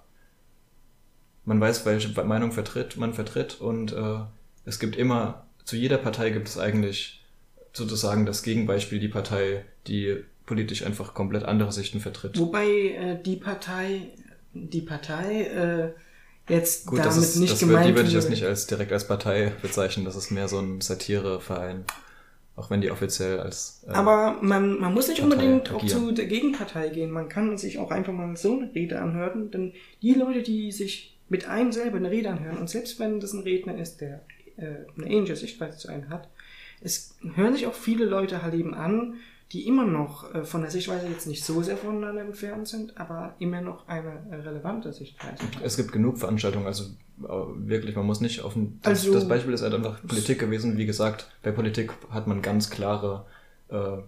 man 1.44 1.60
weiß, 1.60 1.86
welche 1.86 2.08
Meinung 2.24 2.52
vertritt, 2.52 2.96
man 2.96 3.14
vertritt 3.14 3.60
und 3.60 3.92
äh, 3.92 4.18
es 4.64 4.78
gibt 4.78 4.96
immer, 4.96 5.46
zu 5.64 5.76
jeder 5.76 5.98
Partei 5.98 6.30
gibt 6.30 6.48
es 6.48 6.58
eigentlich 6.58 7.24
sozusagen 7.72 8.26
das 8.26 8.42
Gegenbeispiel, 8.42 9.00
die 9.00 9.08
Partei, 9.08 9.64
die 9.86 10.24
politisch 10.46 10.84
einfach 10.84 11.14
komplett 11.14 11.44
andere 11.44 11.72
Sichten 11.72 12.00
vertritt. 12.00 12.38
Wobei 12.38 12.66
äh, 12.66 13.22
die 13.22 13.36
Partei, 13.36 14.08
die 14.52 14.80
Partei 14.80 15.42
äh, 15.42 16.52
jetzt 16.52 16.86
Gut, 16.86 16.98
damit 16.98 17.16
ist, 17.16 17.36
nicht 17.36 17.52
das 17.52 17.60
gemeint 17.60 17.78
wird, 17.78 17.88
Die 17.88 17.94
würde 17.96 18.08
ich 18.08 18.14
jetzt 18.14 18.30
nicht 18.30 18.44
als 18.44 18.66
direkt 18.66 18.92
als 18.92 19.06
Partei 19.06 19.52
bezeichnen, 19.62 20.04
das 20.04 20.16
ist 20.16 20.30
mehr 20.30 20.48
so 20.48 20.58
ein 20.58 20.80
Satireverein. 20.80 21.84
Auch 22.56 22.68
wenn 22.68 22.80
die 22.82 22.90
offiziell 22.90 23.40
als. 23.40 23.84
Äh, 23.86 23.92
Aber 23.92 24.38
man, 24.42 24.78
man 24.80 24.92
muss 24.92 25.08
nicht 25.08 25.20
Partei 25.20 25.34
unbedingt 25.34 25.72
agieren. 25.72 25.98
auch 26.02 26.06
zu 26.06 26.12
der 26.12 26.26
Gegenpartei 26.26 26.88
gehen. 26.88 27.10
Man 27.10 27.28
kann 27.28 27.56
sich 27.56 27.78
auch 27.78 27.90
einfach 27.90 28.12
mal 28.12 28.36
so 28.36 28.58
eine 28.58 28.74
Rede 28.74 29.00
anhören, 29.00 29.50
denn 29.50 29.72
die 30.02 30.12
Leute, 30.12 30.42
die 30.42 30.70
sich 30.72 31.16
mit 31.30 31.48
einem 31.48 31.72
selber 31.72 31.96
eine 31.96 32.10
Rede 32.10 32.28
anhören 32.28 32.58
und 32.58 32.68
selbst 32.68 33.00
wenn 33.00 33.20
das 33.20 33.32
ein 33.32 33.40
Redner 33.40 33.78
ist, 33.78 34.02
der 34.02 34.26
äh, 34.56 34.84
eine 34.98 35.10
ähnliche 35.10 35.36
Sichtweise 35.36 35.78
zu 35.78 35.88
einem 35.88 36.10
hat, 36.10 36.28
es 36.82 37.16
hören 37.34 37.54
sich 37.54 37.66
auch 37.66 37.74
viele 37.74 38.04
Leute 38.04 38.42
halt 38.42 38.54
eben 38.54 38.74
an, 38.74 39.14
die 39.52 39.66
immer 39.66 39.84
noch 39.84 40.32
äh, 40.34 40.44
von 40.44 40.60
der 40.60 40.70
Sichtweise 40.70 41.08
jetzt 41.08 41.26
nicht 41.26 41.44
so 41.44 41.62
sehr 41.62 41.76
voneinander 41.76 42.22
entfernt 42.22 42.68
sind, 42.68 42.96
aber 42.98 43.34
immer 43.38 43.60
noch 43.60 43.88
eine 43.88 44.24
äh, 44.30 44.36
relevante 44.36 44.92
Sichtweise. 44.92 45.42
Es 45.62 45.76
gibt 45.76 45.92
genug 45.92 46.18
Veranstaltungen, 46.18 46.66
also 46.66 46.84
äh, 46.84 47.28
wirklich, 47.68 47.96
man 47.96 48.06
muss 48.06 48.20
nicht 48.20 48.42
auf 48.42 48.54
ein, 48.54 48.78
das, 48.82 49.00
also, 49.00 49.14
das 49.14 49.28
Beispiel 49.28 49.52
ist 49.52 49.62
halt 49.62 49.74
einfach 49.74 50.00
Politik 50.06 50.38
gewesen. 50.38 50.78
Wie 50.78 50.86
gesagt, 50.86 51.30
bei 51.42 51.50
Politik 51.50 51.92
hat 52.10 52.26
man 52.28 52.42
ganz 52.42 52.70
klare 52.70 53.26
äh, 53.68 53.98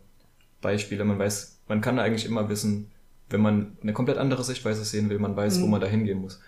Beispiele. 0.61 1.05
Man 1.05 1.19
weiß, 1.19 1.61
man 1.67 1.81
kann 1.81 1.99
eigentlich 1.99 2.27
immer 2.27 2.49
wissen, 2.49 2.91
wenn 3.29 3.41
man 3.41 3.77
eine 3.83 3.93
komplett 3.93 4.19
andere 4.19 4.45
Sichtweise 4.45 4.85
sehen 4.85 5.11
will, 5.11 5.19
man 5.19 5.37
weiß, 5.37 5.59
mhm. 5.59 5.63
wo 5.63 5.67
man 5.67 5.81
da 5.81 5.87
hingehen 5.89 6.21
muss. 6.21 6.41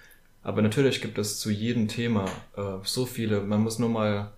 Aber 0.44 0.62
natürlich 0.62 1.00
gibt 1.00 1.18
es 1.18 1.40
zu 1.40 1.50
jedem 1.50 1.88
Thema 1.88 2.26
äh, 2.56 2.76
so 2.84 3.06
viele. 3.06 3.40
Man 3.40 3.62
muss 3.62 3.78
nur 3.78 3.88
mal, 3.88 4.32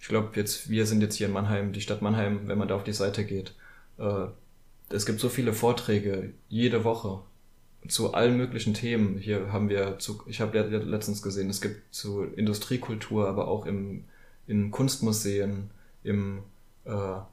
ich 0.00 0.08
glaube 0.08 0.30
jetzt, 0.34 0.68
wir 0.68 0.84
sind 0.84 1.00
jetzt 1.00 1.14
hier 1.14 1.28
in 1.28 1.32
Mannheim, 1.32 1.72
die 1.72 1.80
Stadt 1.80 2.02
Mannheim, 2.02 2.48
wenn 2.48 2.58
man 2.58 2.68
da 2.68 2.74
auf 2.74 2.84
die 2.84 2.92
Seite 2.92 3.24
geht. 3.24 3.54
Äh, 3.98 4.26
es 4.90 5.06
gibt 5.06 5.20
so 5.20 5.28
viele 5.28 5.52
Vorträge 5.52 6.32
jede 6.48 6.84
Woche 6.84 7.20
zu 7.88 8.14
allen 8.14 8.36
möglichen 8.36 8.74
Themen. 8.74 9.16
Hier 9.16 9.52
haben 9.52 9.68
wir 9.68 9.98
zu, 9.98 10.22
ich 10.26 10.40
habe 10.40 10.58
letztens 10.58 11.22
gesehen, 11.22 11.48
es 11.48 11.60
gibt 11.60 11.94
zu 11.94 12.24
Industriekultur, 12.24 13.28
aber 13.28 13.46
auch 13.48 13.64
im, 13.64 14.04
in 14.46 14.72
Kunstmuseen, 14.72 15.70
im 16.02 16.42
äh, 16.84 16.90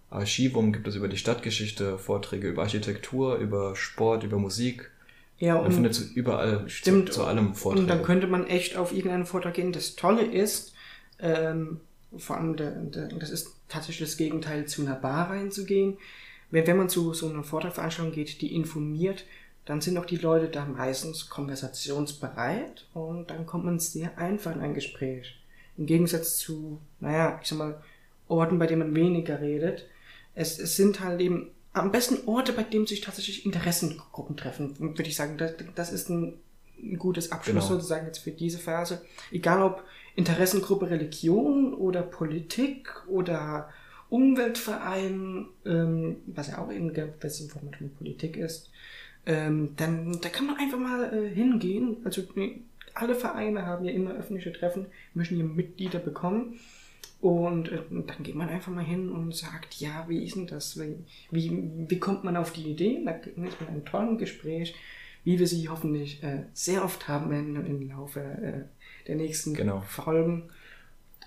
Archivum 0.10 0.74
gibt 0.74 0.88
es 0.88 0.96
über 0.96 1.08
die 1.08 1.18
Stadtgeschichte 1.18 1.98
Vorträge 1.98 2.50
über 2.50 2.62
Architektur, 2.62 3.38
über 3.38 3.76
Sport, 3.76 4.24
über 4.24 4.38
Musik. 4.38 4.92
Ja, 5.42 5.56
und 5.56 5.64
man 5.64 5.72
findet 5.72 6.16
überall 6.16 6.70
stimmt, 6.70 7.08
zu, 7.08 7.22
zu 7.22 7.24
allem 7.26 7.56
Vorträge. 7.56 7.82
Und 7.82 7.88
dann 7.90 8.04
könnte 8.04 8.28
man 8.28 8.46
echt 8.46 8.78
auf 8.78 8.94
irgendeinen 8.94 9.26
Vortrag 9.26 9.56
gehen. 9.56 9.74
Das 9.74 9.96
Tolle 9.96 10.22
ist, 10.22 10.74
ähm, 11.20 11.80
vor 12.16 12.38
allem, 12.38 12.56
der, 12.56 12.70
der, 12.70 13.08
das 13.08 13.32
ist 13.32 13.56
tatsächlich 13.68 14.08
das 14.08 14.18
Gegenteil, 14.18 14.68
zu 14.68 14.84
einer 14.84 14.94
Bar 14.94 15.32
reinzugehen. 15.32 15.98
Wenn, 16.52 16.68
wenn 16.68 16.78
man 16.78 16.90
zu 16.90 17.16
so 17.16 17.28
einer 17.28 17.44
Vortragveranstaltung 17.44 18.14
geht, 18.14 18.40
die 18.42 18.54
informiert, 18.54 19.26
dann 19.66 19.82
sind 19.82 19.98
auch 19.98 20.06
die 20.06 20.18
Leute 20.18 20.48
da 20.48 20.64
meistens 20.64 21.28
konversationsbereit 21.28 22.86
und 22.94 23.32
dann 23.32 23.48
kommt 23.48 23.66
man 23.66 23.80
sehr 23.80 24.20
einfach 24.20 24.56
in 24.56 24.62
ein 24.62 24.76
Gespräch. 24.76 25.40
Im 25.76 25.88
Gegensatz 25.88 26.38
zu, 26.38 26.80
naja, 27.00 27.40
ich 27.42 27.48
sag 27.48 27.58
mal, 27.58 27.82
Orten, 28.28 28.60
bei 28.60 28.68
denen 28.68 28.82
man 28.82 28.96
weniger 28.96 29.42
redet. 29.42 29.88
Es, 30.36 30.60
es 30.60 30.76
sind 30.76 31.00
halt 31.00 31.20
eben 31.20 31.50
am 31.74 31.92
besten 31.92 32.28
Orte, 32.28 32.54
bei 32.54 32.64
denen 32.64 32.88
sich 32.88 33.02
tatsächlich 33.02 33.46
Interessengruppen 33.46 34.36
treffen, 34.38 34.78
würde 34.80 35.04
ich 35.04 35.16
sagen. 35.16 35.38
Das, 35.38 35.54
das 35.76 35.92
ist 35.92 36.10
ein 36.10 36.40
ein 36.84 36.98
gutes 36.98 37.32
Abschluss 37.32 37.68
Genau. 37.68 37.76
sozusagen 37.76 38.08
jetzt 38.08 38.20
für 38.20 38.32
diese 38.32 38.58
Phase. 38.58 39.02
Egal 39.32 39.62
ob 39.62 39.84
Interessengruppe 40.16 40.90
Religion 40.90 41.74
oder 41.74 42.02
Politik 42.02 42.90
oder 43.08 43.70
Umweltverein, 44.10 45.48
ähm, 45.66 46.18
was 46.28 46.48
ja 46.48 46.58
auch 46.58 46.72
eben 46.72 46.90
eine 46.90 46.94
gewisse 46.94 47.48
Form 47.48 47.70
von 47.78 47.92
Politik 47.92 48.36
ist, 48.36 48.72
ähm, 49.26 49.74
dann 49.78 50.20
da 50.22 50.30
kann 50.30 50.48
man 50.48 50.58
einfach 50.58 50.80
mal 50.80 51.14
äh, 51.14 51.30
hingehen. 51.30 51.98
Also 52.04 52.24
alle 52.94 53.16
Vereine 53.16 53.66
haben 53.66 53.86
ja 53.86 53.92
immer 53.92 54.12
öffentliche 54.12 54.52
Treffen, 54.52 54.88
möchten 55.14 55.36
hier 55.36 55.46
Mitglieder 55.46 56.00
bekommen. 56.00 56.60
Und 57.22 57.72
äh, 57.72 57.80
dann 57.90 58.24
geht 58.24 58.34
man 58.36 58.50
einfach 58.50 58.72
mal 58.72 58.84
hin 58.84 59.10
und 59.10 59.36
sagt, 59.36 59.76
ja, 59.76 60.06
wie 60.08 60.24
ist 60.26 60.36
denn 60.36 60.48
das? 60.48 60.80
Wie, 60.80 60.96
wie, 61.30 61.72
wie 61.88 62.00
kommt 62.00 62.24
man 62.24 62.36
auf 62.36 62.52
die 62.52 62.64
Idee? 62.72 63.00
Da 63.06 63.12
ist 63.12 63.38
man 63.38 63.48
in 63.60 63.68
einem 63.68 63.86
tollen 63.86 64.18
Gespräch, 64.18 64.74
wie 65.24 65.38
wir 65.38 65.46
sie 65.48 65.70
hoffentlich 65.70 66.24
äh, 66.24 66.46
sehr 66.54 66.84
oft 66.84 67.08
haben 67.08 67.30
werden 67.30 67.64
im 67.66 67.90
Laufe 67.90 68.20
äh, 68.20 69.08
der 69.08 69.16
nächsten 69.18 69.54
Genau. 69.54 69.82
Folgen. 69.88 70.50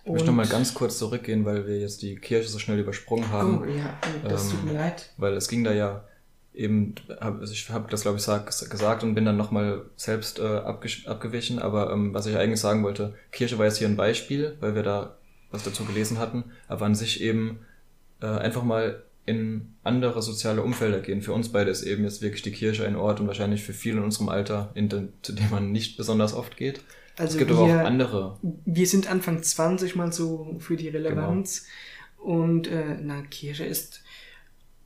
Ich 0.04 0.10
möchte 0.10 0.26
noch 0.26 0.34
mal 0.34 0.46
ganz 0.46 0.74
kurz 0.74 0.98
zurückgehen, 0.98 1.44
weil 1.44 1.66
wir 1.66 1.78
jetzt 1.78 2.02
die 2.02 2.16
Kirche 2.16 2.48
so 2.48 2.58
schnell 2.58 2.78
übersprungen 2.80 3.30
haben. 3.30 3.62
Oh 3.62 3.64
ja, 3.64 3.96
das 4.28 4.50
tut 4.50 4.60
Ähm, 4.60 4.66
mir 4.66 4.74
leid. 4.74 5.12
Weil 5.16 5.34
es 5.34 5.48
ging 5.48 5.62
da 5.64 5.72
ja 5.72 6.04
eben, 6.52 6.94
also 7.20 7.52
ich 7.52 7.70
habe 7.70 7.88
das 7.88 8.02
glaube 8.02 8.18
ich 8.18 8.24
sag, 8.24 8.46
gesagt 8.46 9.02
und 9.04 9.14
bin 9.14 9.24
dann 9.24 9.36
nochmal 9.36 9.82
selbst 9.96 10.40
äh, 10.40 10.42
abgewichen, 10.42 11.58
aber 11.60 11.92
ähm, 11.92 12.12
was 12.12 12.26
ich 12.26 12.36
eigentlich 12.36 12.60
sagen 12.60 12.82
wollte, 12.82 13.14
Kirche 13.32 13.58
war 13.58 13.64
jetzt 13.66 13.78
hier 13.78 13.88
ein 13.88 13.96
Beispiel, 13.96 14.56
weil 14.60 14.74
wir 14.74 14.82
da 14.82 15.16
was 15.54 15.62
dazu 15.64 15.84
gelesen 15.84 16.18
hatten, 16.18 16.44
aber 16.68 16.84
an 16.86 16.94
sich 16.94 17.20
eben 17.22 17.60
äh, 18.20 18.26
einfach 18.26 18.62
mal 18.64 19.02
in 19.26 19.72
andere 19.82 20.20
soziale 20.20 20.60
Umfelder 20.62 21.00
gehen. 21.00 21.22
Für 21.22 21.32
uns 21.32 21.50
beide 21.50 21.70
ist 21.70 21.82
eben 21.82 22.04
jetzt 22.04 22.20
wirklich 22.20 22.42
die 22.42 22.52
Kirche 22.52 22.86
ein 22.86 22.96
Ort 22.96 23.20
und 23.20 23.26
wahrscheinlich 23.26 23.62
für 23.62 23.72
viele 23.72 23.98
in 23.98 24.04
unserem 24.04 24.28
Alter, 24.28 24.70
in 24.74 24.88
den, 24.90 25.12
zu 25.22 25.32
dem 25.32 25.48
man 25.50 25.72
nicht 25.72 25.96
besonders 25.96 26.34
oft 26.34 26.56
geht. 26.58 26.80
Also 27.16 27.32
es 27.32 27.38
gibt 27.38 27.50
aber 27.52 27.60
auch 27.60 27.66
wir- 27.68 27.86
andere. 27.86 28.38
Wir 28.66 28.86
sind 28.86 29.10
Anfang 29.10 29.42
20 29.42 29.96
mal 29.96 30.12
so 30.12 30.56
für 30.58 30.76
die 30.76 30.90
Genau. 30.90 31.08
Relevanz. 31.08 31.66
Und 32.18 32.66
äh, 32.68 32.96
na, 33.00 33.22
Kirche 33.22 33.64
ist, 33.64 34.02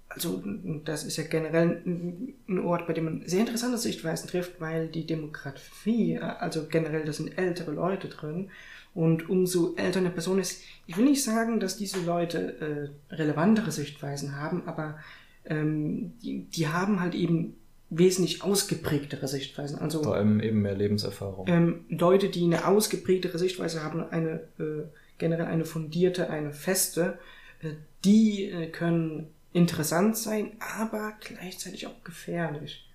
also 0.09 0.43
das 0.85 1.05
ist 1.05 1.17
ja 1.17 1.25
generell 1.25 1.83
ein 1.87 2.35
ein 2.49 2.59
Ort, 2.61 2.87
bei 2.87 2.93
dem 2.93 3.05
man 3.05 3.23
sehr 3.27 3.41
interessante 3.41 3.79
Sichtweisen 3.79 4.29
trifft, 4.29 4.61
weil 4.61 4.89
die 4.89 5.07
Demografie, 5.07 6.15
äh, 6.15 6.19
also 6.21 6.67
generell, 6.69 7.05
da 7.05 7.13
sind 7.13 7.37
ältere 7.39 7.71
Leute 7.73 8.09
drin. 8.09 8.51
Und 8.99 9.31
umso 9.31 9.77
älter 9.77 10.01
eine 10.01 10.11
Person 10.11 10.41
ist, 10.41 10.61
ich 10.89 10.97
will 10.97 11.05
nicht 11.05 11.23
sagen, 11.23 11.61
dass 11.61 11.77
diese 11.77 12.05
Leute 12.05 12.91
äh, 13.11 13.15
relevantere 13.15 13.71
Sichtweisen 13.71 14.35
haben, 14.35 14.67
aber 14.67 14.99
ähm, 15.45 16.15
die, 16.21 16.47
die 16.47 16.67
haben 16.67 16.99
halt 16.99 17.15
eben 17.15 17.55
wesentlich 17.91 18.43
ausgeprägtere 18.43 19.29
Sichtweisen. 19.29 19.79
Also 19.79 20.03
Vor 20.03 20.17
allem 20.17 20.41
eben 20.41 20.63
mehr 20.63 20.75
Lebenserfahrung. 20.75 21.47
ähm, 21.47 21.85
Leute, 21.89 22.29
die 22.29 22.43
eine 22.43 22.67
ausgeprägtere 22.67 23.39
Sichtweise 23.39 23.85
haben, 23.85 24.03
eine 24.03 24.41
äh, 24.59 24.89
generell 25.19 25.47
eine 25.47 25.65
fundierte, 25.65 26.29
eine 26.29 26.53
feste, 26.53 27.21
äh, 27.63 27.75
die 28.05 28.47
äh, 28.47 28.67
können 28.67 29.29
interessant 29.53 30.17
sein, 30.17 30.57
aber 30.59 31.13
gleichzeitig 31.21 31.87
auch 31.87 32.03
gefährlich, 32.03 32.91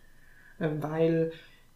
äh, 0.60 0.68
weil 0.82 1.32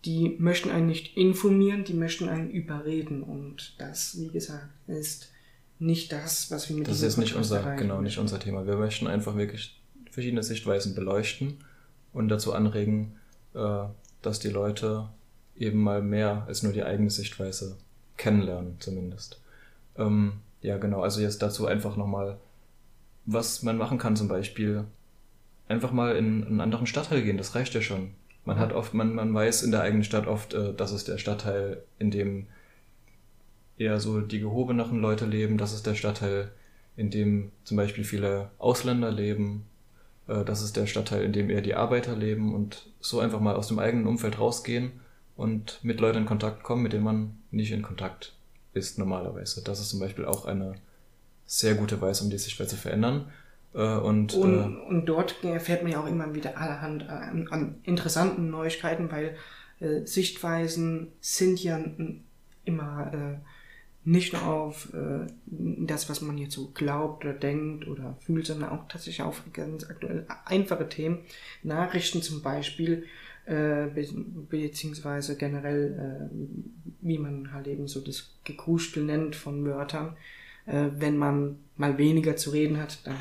die 0.06 0.36
möchten 0.39 0.70
einen 0.70 0.88
nicht 0.88 1.18
informieren, 1.18 1.84
die 1.84 1.94
möchten 1.94 2.30
einen 2.30 2.50
überreden 2.50 3.24
und 3.24 3.75
das, 3.77 4.20
wie 4.20 4.30
gesagt, 4.30 4.68
ist 4.88 5.30
nicht 5.80 6.12
das, 6.12 6.50
was 6.51 6.70
wir 6.70 6.75
mit 6.77 6.88
Das 6.88 6.98
ist 6.98 7.04
jetzt 7.04 7.18
nicht 7.18 7.36
unser, 7.36 7.60
erreichen 7.60 7.80
genau, 7.80 8.01
nicht 8.01 8.18
unser 8.18 8.39
Thema. 8.39 8.66
Wir 8.66 8.77
möchten 8.77 9.08
einfach 9.08 9.36
wirklich 9.36 9.80
verschiedene 10.12 10.44
Sichtweisen 10.44 10.96
beleuchten 10.96 11.58
und 12.13 12.30
dazu 12.30 12.54
anregen, 12.54 13.13
äh, 13.54 13.84
dass 14.22 14.39
die 14.39 14.50
Leute 14.50 15.10
eben 15.56 15.80
mal 15.82 16.01
mehr 16.01 16.46
als 16.48 16.63
nur 16.63 16.74
die 16.74 16.84
eigene 16.84 17.10
Sichtweise 17.10 17.77
kennenlernen, 18.18 18.77
zumindest. 18.80 19.39
Ähm, 19.98 20.34
ja, 20.62 20.77
genau, 20.77 21.01
also 21.01 21.22
jetzt 21.22 21.42
dazu 21.42 21.68
einfach 21.68 21.98
nochmal, 21.98 22.38
was 23.25 23.63
man 23.63 23.77
machen 23.77 23.98
kann, 23.98 24.16
zum 24.16 24.27
Beispiel 24.27 24.86
einfach 25.68 25.92
mal 25.92 26.16
in 26.16 26.44
einen 26.46 26.62
anderen 26.62 26.88
Stadtteil 26.88 27.22
gehen, 27.24 27.38
das 27.38 27.56
reicht 27.56 27.74
ja 27.74 27.82
schon. 27.82 28.12
Man 28.48 28.60
hat 28.60 28.72
oft, 28.72 28.94
man, 28.94 29.13
man 29.13 29.34
weiß 29.34 29.63
in 29.63 29.72
der 29.72 29.82
eigenen 29.82 30.06
Stadt 30.06 30.25
oft, 30.25 30.54
äh, 30.54 30.74
das 30.74 30.94
ist 30.94 31.10
der 31.10 31.18
Stadtteil, 31.18 31.84
in 32.00 32.12
dem 32.12 32.48
eher 33.77 34.00
so 34.00 34.22
die 34.22 34.39
gehobeneren 34.39 35.01
Leute 35.01 35.25
leben, 35.25 35.58
das 35.58 35.74
ist 35.74 35.86
der 35.86 35.96
Stadtteil, 35.96 36.50
in 36.96 37.12
dem 37.12 37.51
zum 37.66 37.75
Beispiel 37.75 38.06
viele 38.06 38.50
Ausländer 38.58 39.12
leben, 39.12 39.66
äh, 40.30 40.46
das 40.46 40.62
ist 40.62 40.77
der 40.77 40.88
Stadtteil, 40.88 41.24
in 41.24 41.34
dem 41.34 41.50
eher 41.50 41.60
die 41.60 41.75
Arbeiter 41.75 42.16
leben 42.16 42.56
und 42.56 42.88
so 43.01 43.20
einfach 43.20 43.42
mal 43.42 43.58
aus 43.58 43.68
dem 43.68 43.80
eigenen 43.80 44.08
Umfeld 44.08 44.39
rausgehen 44.39 44.94
und 45.36 45.84
mit 45.84 46.00
Leuten 46.00 46.20
in 46.20 46.25
Kontakt 46.25 46.63
kommen, 46.63 46.84
mit 46.84 46.94
denen 46.94 47.04
man 47.04 47.38
nicht 47.51 47.74
in 47.74 47.82
Kontakt 47.82 48.34
ist 48.74 48.98
normalerweise. 48.98 49.62
Das 49.62 49.82
ist 49.82 49.89
zum 49.89 50.00
Beispiel 50.00 50.24
auch 50.24 50.46
eine 50.46 50.75
sehr 51.46 51.75
gute 51.75 52.00
Weise, 52.00 52.24
um 52.24 52.30
die 52.30 52.38
Sichtweise 52.38 52.70
zu 52.70 52.75
verändern. 52.77 53.30
Äh, 53.74 53.98
Und, 53.98 54.34
Und, 54.34 54.54
äh, 54.54 54.88
und 54.90 55.06
dort 55.06 55.44
erfährt 55.44 55.84
man 55.84 55.92
ja 55.92 56.02
auch 56.02 56.08
immer 56.08 56.34
wieder 56.34 56.58
allerhand 56.58 57.10
an, 57.10 57.48
an 57.50 57.76
interessanten 57.84 58.50
Neuigkeiten, 58.50 59.12
weil 59.12 59.36
äh, 59.80 60.06
Sichtweisen 60.06 61.12
sind 61.22 61.64
ja 61.64 61.80
immer 62.66 63.14
äh, 63.14 63.48
nicht 64.04 64.34
nur 64.34 64.44
auf 64.48 64.94
äh, 64.94 65.28
das, 65.46 66.10
was 66.10 66.22
man 66.22 66.38
jetzt 66.38 66.54
so 66.54 66.72
glaubt 66.74 67.26
oder 67.26 67.34
denkt 67.34 67.88
oder 67.88 68.16
fühlt, 68.22 68.46
sondern 68.46 68.70
auch 68.70 68.88
tatsächlich 68.88 69.22
auf 69.22 69.44
ganz 69.52 69.84
aktuell 69.90 70.26
einfache 70.46 70.88
Themen. 70.88 71.20
Nachrichten 71.62 72.22
zum 72.22 72.42
Beispiel, 72.42 73.06
äh, 73.46 73.88
be 73.88 74.08
beziehungsweise 74.50 75.36
generell, 75.36 76.30
äh, 76.32 76.36
wie 77.02 77.18
man 77.18 77.52
halt 77.52 77.68
eben 77.68 77.88
so 77.88 78.00
das 78.00 78.34
Gekrustel 78.46 79.04
nennt 79.04 79.36
von 79.36 79.66
Wörtern 79.66 80.16
äh, 80.68 80.90
wenn 80.98 81.18
man 81.18 81.58
mal 81.76 81.98
weniger 81.98 82.36
zu 82.36 82.52
reden 82.52 82.80
hat, 82.80 83.00
dann, 83.06 83.16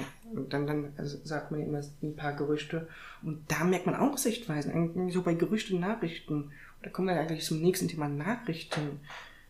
dann, 0.49 0.67
dann 0.67 0.93
also 0.97 1.19
sagt 1.25 1.51
man 1.51 1.61
immer 1.61 1.81
ein 2.03 2.17
paar 2.17 2.35
Gerüchte. 2.35 2.89
Und 3.23 3.45
da 3.49 3.65
merkt 3.65 3.87
man 3.87 3.95
auch 3.95 4.19
Sichtweisen. 4.19 5.11
So 5.11 5.23
bei 5.23 5.35
Gerüchten, 5.35 5.81
Nachrichten, 5.81 6.53
da 6.83 6.91
kommen 6.91 7.09
wir 7.09 7.19
eigentlich 7.19 7.45
zum 7.45 7.61
nächsten 7.61 7.89
Thema 7.89 8.09
Nachrichten, 8.09 9.01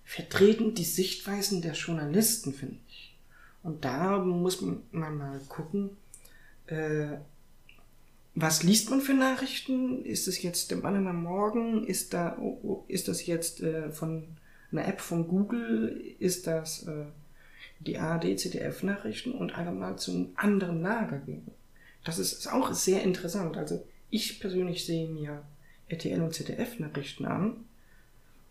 vertreten 0.05 0.75
die 0.75 0.85
Sichtweisen 0.85 1.63
der 1.63 1.73
Journalisten, 1.73 2.53
finde 2.53 2.79
ich. 2.89 3.17
Und 3.63 3.85
da 3.85 4.19
muss 4.19 4.61
man 4.61 5.19
mal 5.19 5.41
gucken, 5.49 5.91
äh, 6.67 7.17
was 8.35 8.63
liest 8.63 8.91
man 8.91 9.01
für 9.01 9.15
Nachrichten? 9.15 10.05
Ist 10.05 10.29
es 10.29 10.43
jetzt 10.43 10.71
der 10.71 10.79
Mann 10.79 11.07
am 11.07 11.23
Morgen? 11.23 11.85
Ist 11.85 12.13
da, 12.13 12.37
oh, 12.39 12.59
oh, 12.63 12.85
ist 12.87 13.09
das 13.09 13.27
jetzt 13.27 13.63
äh, 13.63 13.91
von 13.91 14.25
einer 14.71 14.87
App 14.87 15.01
von 15.01 15.27
Google? 15.27 16.15
Ist 16.19 16.47
das 16.47 16.87
äh, 16.87 17.07
die 17.81 17.99
ARD, 17.99 18.39
ZDF-Nachrichten 18.39 19.33
und 19.33 19.53
einfach 19.55 19.73
mal 19.73 19.97
zum 19.97 20.33
anderen 20.37 20.83
Lager 20.83 21.19
gehen? 21.19 21.47
Das 22.05 22.19
ist, 22.19 22.47
auch 22.53 22.73
sehr 22.73 23.03
interessant. 23.03 23.57
Also 23.57 23.85
ich 24.11 24.41
persönlich 24.41 24.87
sehe 24.87 25.09
mir 25.09 25.43
RTL 25.89 26.23
und 26.23 26.35
ZDF-Nachrichten 26.35 27.27
an 27.27 27.65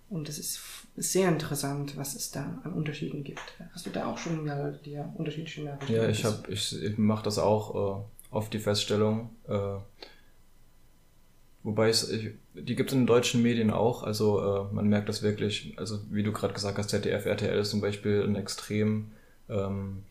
und 0.10 0.30
es 0.30 0.38
ist 0.38 0.60
sehr 0.96 1.30
interessant, 1.30 1.98
was 1.98 2.16
es 2.16 2.32
da 2.32 2.62
an 2.64 2.74
Unterschieden 2.74 3.24
gibt. 3.24 3.42
Hast 3.74 3.86
du 3.86 3.90
da 3.90 4.06
auch 4.06 4.18
schon 4.18 4.46
mal 4.46 4.80
dir 4.86 5.12
unterschiedliche 5.16 5.64
Nachrichten 5.64 5.94
Ja, 5.94 6.08
ich 6.08 6.24
ich, 6.48 6.84
ich 6.84 6.98
mache 6.98 7.24
das 7.24 7.40
auch 7.40 8.00
äh, 8.00 8.04
oft 8.32 8.54
die 8.54 8.60
Feststellung. 8.60 9.32
Äh, 9.48 9.78
wobei 11.66 11.90
es, 11.90 12.10
die 12.54 12.76
gibt 12.76 12.92
es 12.92 12.94
in 12.94 13.02
den 13.02 13.08
deutschen 13.08 13.42
Medien 13.42 13.72
auch. 13.72 14.04
Also 14.04 14.70
äh, 14.70 14.74
man 14.74 14.88
merkt 14.88 15.10
das 15.10 15.24
wirklich. 15.24 15.74
Also 15.78 16.00
wie 16.12 16.24
du 16.24 16.32
gerade 16.32 16.54
gesagt 16.54 16.78
hast, 16.78 16.92
ZDF, 16.92 17.26
RTL 17.26 17.60
ist 17.60 17.72
zum 17.72 17.82
Beispiel 17.82 18.24
ein 18.24 18.36
extrem. 18.36 19.12
Ähm, 19.50 20.04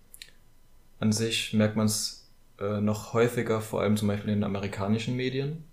an 1.00 1.12
sich 1.12 1.52
merkt 1.52 1.76
man 1.76 1.86
es 1.86 2.28
äh, 2.60 2.80
noch 2.80 3.14
häufiger, 3.14 3.60
vor 3.60 3.80
allem 3.80 3.96
zum 3.96 4.08
Beispiel 4.08 4.32
in 4.32 4.40
den 4.40 4.44
amerikanischen 4.44 5.16
Medien. 5.16 5.64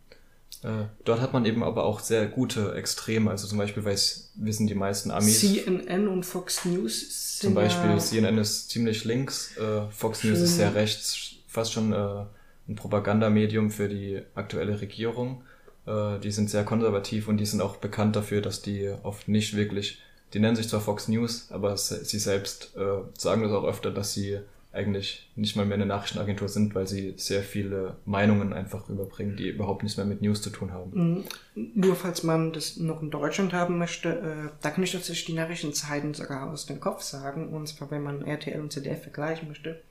Äh, 0.63 0.85
dort 1.05 1.21
hat 1.21 1.33
man 1.33 1.45
eben 1.45 1.63
aber 1.63 1.83
auch 1.83 1.99
sehr 1.99 2.27
gute 2.27 2.75
Extreme. 2.75 3.29
Also 3.31 3.47
zum 3.47 3.57
Beispiel 3.57 3.83
weiß, 3.83 4.33
wissen 4.35 4.67
die 4.67 4.75
meisten 4.75 5.09
Amis. 5.09 5.39
CNN 5.39 6.07
und 6.07 6.25
Fox 6.25 6.65
News 6.65 7.39
sind 7.39 7.49
Zum 7.49 7.55
Beispiel 7.55 7.99
CNN 7.99 8.37
ist 8.37 8.69
ziemlich 8.69 9.03
links, 9.03 9.57
äh, 9.57 9.89
Fox 9.89 10.23
News 10.23 10.39
ist 10.39 10.57
sehr 10.57 10.75
rechts, 10.75 11.35
fast 11.47 11.73
schon 11.73 11.93
äh, 11.93 12.25
ein 12.67 12.75
Propagandamedium 12.75 13.71
für 13.71 13.89
die 13.89 14.21
aktuelle 14.35 14.79
Regierung. 14.79 15.43
Äh, 15.85 16.19
die 16.19 16.31
sind 16.31 16.49
sehr 16.49 16.63
konservativ 16.63 17.27
und 17.27 17.37
die 17.37 17.45
sind 17.45 17.61
auch 17.61 17.77
bekannt 17.77 18.15
dafür, 18.15 18.41
dass 18.41 18.61
die 18.61 18.93
oft 19.03 19.27
nicht 19.27 19.55
wirklich, 19.55 20.01
die 20.33 20.39
nennen 20.39 20.55
sich 20.55 20.69
zwar 20.69 20.81
Fox 20.81 21.07
News, 21.07 21.47
aber 21.51 21.77
sie 21.77 22.19
selbst 22.19 22.75
äh, 22.75 23.03
sagen 23.17 23.43
das 23.43 23.51
auch 23.51 23.65
öfter, 23.65 23.91
dass 23.91 24.13
sie 24.13 24.39
eigentlich 24.73 25.29
nicht 25.35 25.57
mal 25.57 25.65
mehr 25.65 25.75
eine 25.75 25.85
Nachrichtenagentur 25.85 26.47
sind, 26.47 26.73
weil 26.75 26.87
sie 26.87 27.13
sehr 27.17 27.43
viele 27.43 27.97
Meinungen 28.05 28.53
einfach 28.53 28.87
überbringen, 28.89 29.35
die 29.35 29.49
überhaupt 29.49 29.83
nichts 29.83 29.97
mehr 29.97 30.05
mit 30.05 30.21
News 30.21 30.41
zu 30.41 30.49
tun 30.49 30.71
haben. 30.71 30.91
Mhm. 30.93 31.71
Nur 31.75 31.95
falls 31.95 32.23
man 32.23 32.53
das 32.53 32.77
noch 32.77 33.01
in 33.01 33.11
Deutschland 33.11 33.51
haben 33.51 33.77
möchte, 33.77 34.09
äh, 34.09 34.49
da 34.61 34.69
kann 34.69 34.83
ich 34.83 34.93
tatsächlich 34.93 35.25
die 35.25 35.33
Nachrichtenzeiten 35.33 36.13
sogar 36.13 36.49
aus 36.49 36.67
dem 36.67 36.79
Kopf 36.79 37.01
sagen. 37.01 37.49
Und 37.49 37.67
zwar, 37.67 37.91
wenn 37.91 38.03
man 38.03 38.21
RTL 38.21 38.61
und 38.61 38.71
ZDF 38.71 39.01
vergleichen 39.01 39.49
möchte. 39.49 39.81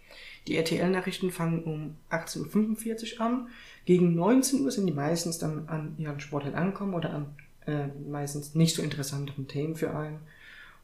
Die 0.46 0.56
RTL-Nachrichten 0.56 1.30
fangen 1.30 1.62
um 1.64 1.96
18.45 2.10 3.14
Uhr 3.14 3.20
an. 3.20 3.48
Gegen 3.84 4.14
19 4.14 4.62
Uhr 4.62 4.70
sind 4.70 4.86
die 4.86 4.92
meistens 4.92 5.38
dann 5.38 5.68
an 5.68 5.94
ihren 5.98 6.20
Sportteil 6.20 6.54
angekommen 6.54 6.94
oder 6.94 7.12
an 7.12 7.26
äh, 7.66 7.88
meistens 8.08 8.54
nicht 8.54 8.74
so 8.74 8.82
interessanteren 8.82 9.48
Themen 9.48 9.76
für 9.76 9.94
einen. 9.94 10.20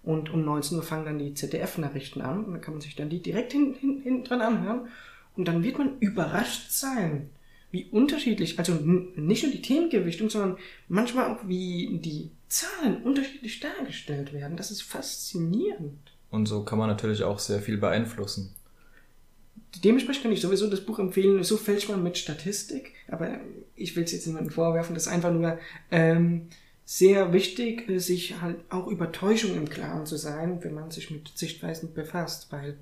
Und 0.02 0.30
um 0.30 0.44
19 0.44 0.76
Uhr 0.76 0.84
fangen 0.84 1.04
dann 1.04 1.18
die 1.18 1.34
ZDF-Nachrichten 1.34 2.20
an 2.20 2.44
und 2.44 2.52
dann 2.52 2.60
kann 2.60 2.74
man 2.74 2.80
sich 2.80 2.94
dann 2.94 3.10
die 3.10 3.20
direkt 3.20 3.52
hinten 3.52 4.00
hin, 4.02 4.24
dran 4.24 4.40
anhören. 4.40 4.88
Und 5.36 5.48
dann 5.48 5.64
wird 5.64 5.78
man 5.78 5.98
überrascht 5.98 6.70
sein, 6.70 7.30
wie 7.72 7.86
unterschiedlich, 7.90 8.58
also 8.58 8.74
nicht 8.74 9.42
nur 9.42 9.52
die 9.52 9.62
Themengewichtung, 9.62 10.30
sondern 10.30 10.58
manchmal 10.88 11.30
auch 11.30 11.48
wie 11.48 11.98
die 11.98 12.30
Zahlen 12.48 13.02
unterschiedlich 13.02 13.58
dargestellt 13.60 14.32
werden. 14.32 14.56
Das 14.56 14.70
ist 14.70 14.82
faszinierend. 14.82 15.98
Und 16.30 16.46
so 16.46 16.62
kann 16.62 16.78
man 16.78 16.88
natürlich 16.88 17.24
auch 17.24 17.38
sehr 17.38 17.60
viel 17.60 17.76
beeinflussen. 17.76 18.54
Dementsprechend 19.82 20.22
kann 20.22 20.32
ich 20.32 20.40
sowieso 20.40 20.68
das 20.68 20.80
Buch 20.80 20.98
empfehlen. 20.98 21.42
So 21.42 21.56
fällt 21.56 21.88
man 21.88 22.02
mit 22.02 22.18
Statistik, 22.18 22.92
aber 23.08 23.40
ich 23.74 23.96
will 23.96 24.04
es 24.04 24.12
jetzt 24.12 24.26
niemandem 24.26 24.52
vorwerfen. 24.52 24.94
Das 24.94 25.06
ist 25.06 25.12
einfach 25.12 25.32
nur 25.32 25.58
ähm, 25.90 26.48
sehr 26.84 27.32
wichtig, 27.32 27.84
sich 28.00 28.40
halt 28.40 28.58
auch 28.70 28.86
über 28.86 29.12
Täuschung 29.12 29.56
im 29.56 29.68
Klaren 29.68 30.06
zu 30.06 30.16
sein, 30.16 30.62
wenn 30.62 30.74
man 30.74 30.90
sich 30.90 31.10
mit 31.10 31.36
Sichtweisen 31.36 31.92
befasst, 31.94 32.48
weil 32.50 32.76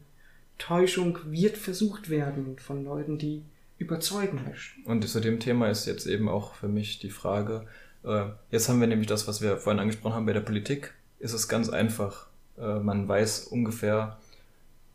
Täuschung 0.58 1.18
wird 1.26 1.56
versucht 1.56 2.10
werden 2.10 2.58
von 2.58 2.84
Leuten, 2.84 3.18
die 3.18 3.42
überzeugen 3.78 4.40
möchten. 4.48 4.84
Und 4.84 5.06
zu 5.08 5.20
dem 5.20 5.40
Thema 5.40 5.68
ist 5.68 5.86
jetzt 5.86 6.06
eben 6.06 6.28
auch 6.28 6.54
für 6.54 6.68
mich 6.68 6.98
die 7.00 7.10
Frage, 7.10 7.66
äh, 8.04 8.26
jetzt 8.50 8.68
haben 8.68 8.80
wir 8.80 8.86
nämlich 8.86 9.08
das, 9.08 9.26
was 9.26 9.40
wir 9.40 9.56
vorhin 9.56 9.80
angesprochen 9.80 10.14
haben 10.14 10.26
bei 10.26 10.32
der 10.32 10.40
Politik, 10.40 10.94
ist 11.18 11.32
es 11.32 11.48
ganz 11.48 11.70
einfach. 11.70 12.28
Äh, 12.58 12.78
man 12.80 13.08
weiß 13.08 13.44
ungefähr, 13.44 14.18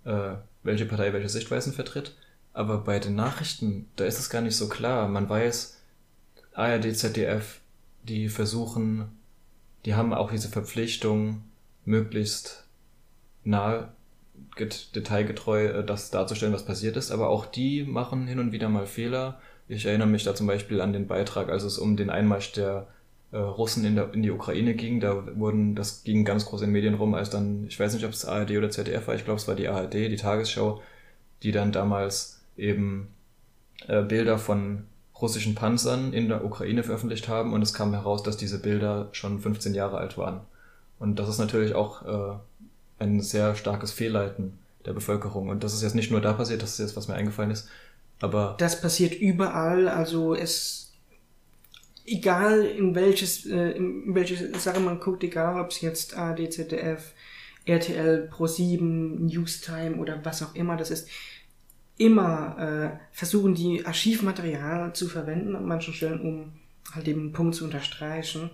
äh, 0.06 0.36
welche 0.70 0.86
Partei 0.86 1.12
welche 1.12 1.30
Sichtweisen 1.30 1.74
vertritt. 1.74 2.16
Aber 2.54 2.78
bei 2.80 3.00
den 3.00 3.16
Nachrichten, 3.16 3.88
da 3.96 4.06
ist 4.06 4.20
es 4.20 4.30
gar 4.30 4.42
nicht 4.42 4.56
so 4.56 4.70
klar. 4.70 5.08
Man 5.08 5.28
weiß, 5.28 5.78
ARD, 6.54 6.96
ZDF, 6.96 7.60
die 8.04 8.30
versuchen, 8.30 9.10
die 9.86 9.96
haben 9.96 10.14
auch 10.14 10.32
diese 10.32 10.50
Verpflichtung, 10.50 11.44
möglichst 11.86 12.66
nah 13.44 13.94
detailgetreu 14.96 15.84
das 15.84 16.12
darzustellen, 16.12 16.54
was 16.54 16.66
passiert 16.66 16.98
ist. 16.98 17.12
Aber 17.12 17.30
auch 17.30 17.46
die 17.46 17.84
machen 17.84 18.28
hin 18.28 18.40
und 18.40 18.52
wieder 18.52 18.70
mal 18.70 18.86
Fehler. 18.86 19.40
Ich 19.68 19.86
erinnere 19.86 20.08
mich 20.08 20.24
da 20.24 20.36
zum 20.36 20.48
Beispiel 20.48 20.82
an 20.82 20.94
den 20.94 21.08
Beitrag, 21.08 21.50
als 21.50 21.64
es 21.64 21.78
um 21.78 21.98
den 21.98 22.10
Einmarsch 22.10 22.52
der 22.54 22.88
äh, 22.88 22.99
Russen 23.38 23.86
in, 23.86 23.95
der, 23.95 24.13
in 24.13 24.24
die 24.24 24.31
Ukraine 24.31 24.74
ging. 24.74 25.00
Da 25.00 25.24
wurden, 25.38 25.75
das 25.75 26.03
ging 26.03 26.25
ganz 26.25 26.45
groß 26.45 26.63
in 26.63 26.71
Medien 26.71 26.95
rum, 26.95 27.13
als 27.13 27.29
dann, 27.29 27.65
ich 27.67 27.79
weiß 27.79 27.93
nicht, 27.93 28.05
ob 28.05 28.12
es 28.12 28.25
ARD 28.25 28.51
oder 28.51 28.69
ZDF 28.69 29.07
war, 29.07 29.15
ich 29.15 29.25
glaube, 29.25 29.39
es 29.39 29.48
war 29.48 29.55
die 29.55 29.67
ARD, 29.67 29.93
die 29.93 30.15
Tagesschau, 30.15 30.81
die 31.43 31.51
dann 31.51 31.71
damals 31.71 32.41
eben 32.57 33.09
äh, 33.88 34.01
Bilder 34.01 34.38
von 34.38 34.86
russischen 35.21 35.55
Panzern 35.55 36.13
in 36.13 36.29
der 36.29 36.43
Ukraine 36.43 36.83
veröffentlicht 36.83 37.27
haben 37.27 37.53
und 37.53 37.62
es 37.62 37.74
kam 37.74 37.93
heraus, 37.93 38.24
dass 38.24 38.38
diese 38.38 38.59
Bilder 38.59 39.09
schon 39.12 39.39
15 39.39 39.74
Jahre 39.74 39.98
alt 39.98 40.17
waren. 40.17 40.41
Und 40.98 41.19
das 41.19 41.29
ist 41.29 41.39
natürlich 41.39 41.75
auch 41.75 42.05
äh, 42.05 42.38
ein 43.00 43.21
sehr 43.21 43.55
starkes 43.55 43.91
Fehlleiten 43.91 44.57
der 44.86 44.93
Bevölkerung. 44.93 45.50
Und 45.50 45.63
das 45.63 45.74
ist 45.74 45.81
jetzt 45.81 45.95
nicht 45.95 46.12
nur 46.12 46.21
da 46.21 46.33
passiert, 46.33 46.62
das 46.62 46.74
ist 46.74 46.79
jetzt, 46.79 46.98
was 46.98 47.07
mir 47.07 47.15
eingefallen 47.15 47.51
ist, 47.51 47.67
aber. 48.21 48.55
Das 48.59 48.81
passiert 48.81 49.13
überall, 49.13 49.88
also 49.88 50.36
es 50.36 50.88
egal 52.10 52.66
in 52.66 52.96
welches, 52.96 53.46
äh, 53.46 53.72
in 53.72 54.16
welche 54.16 54.58
Sache 54.60 54.80
man 54.80 55.00
guckt, 55.00 55.24
egal 55.24 55.60
ob 55.62 55.72
es 55.72 55.82
jetzt 55.82 56.12
ZDF, 56.12 57.13
RTL, 57.66 58.30
Pro7, 58.32 58.80
Newstime 59.20 59.98
oder 59.98 60.24
was 60.24 60.42
auch 60.42 60.56
immer 60.56 60.75
das 60.75 60.92
ist, 60.92 61.08
immer 61.98 62.58
äh, 62.58 63.00
versuchen 63.12 63.54
die 63.54 63.86
Archivmaterial 63.86 64.94
zu 64.94 65.08
verwenden 65.08 65.56
an 65.56 65.66
manchen 65.66 65.94
Stellen, 65.94 66.22
um 66.22 66.54
halt 66.96 67.08
einen 67.08 67.34
Punkt 67.34 67.56
zu 67.56 67.66
unterstreichen. 67.66 68.50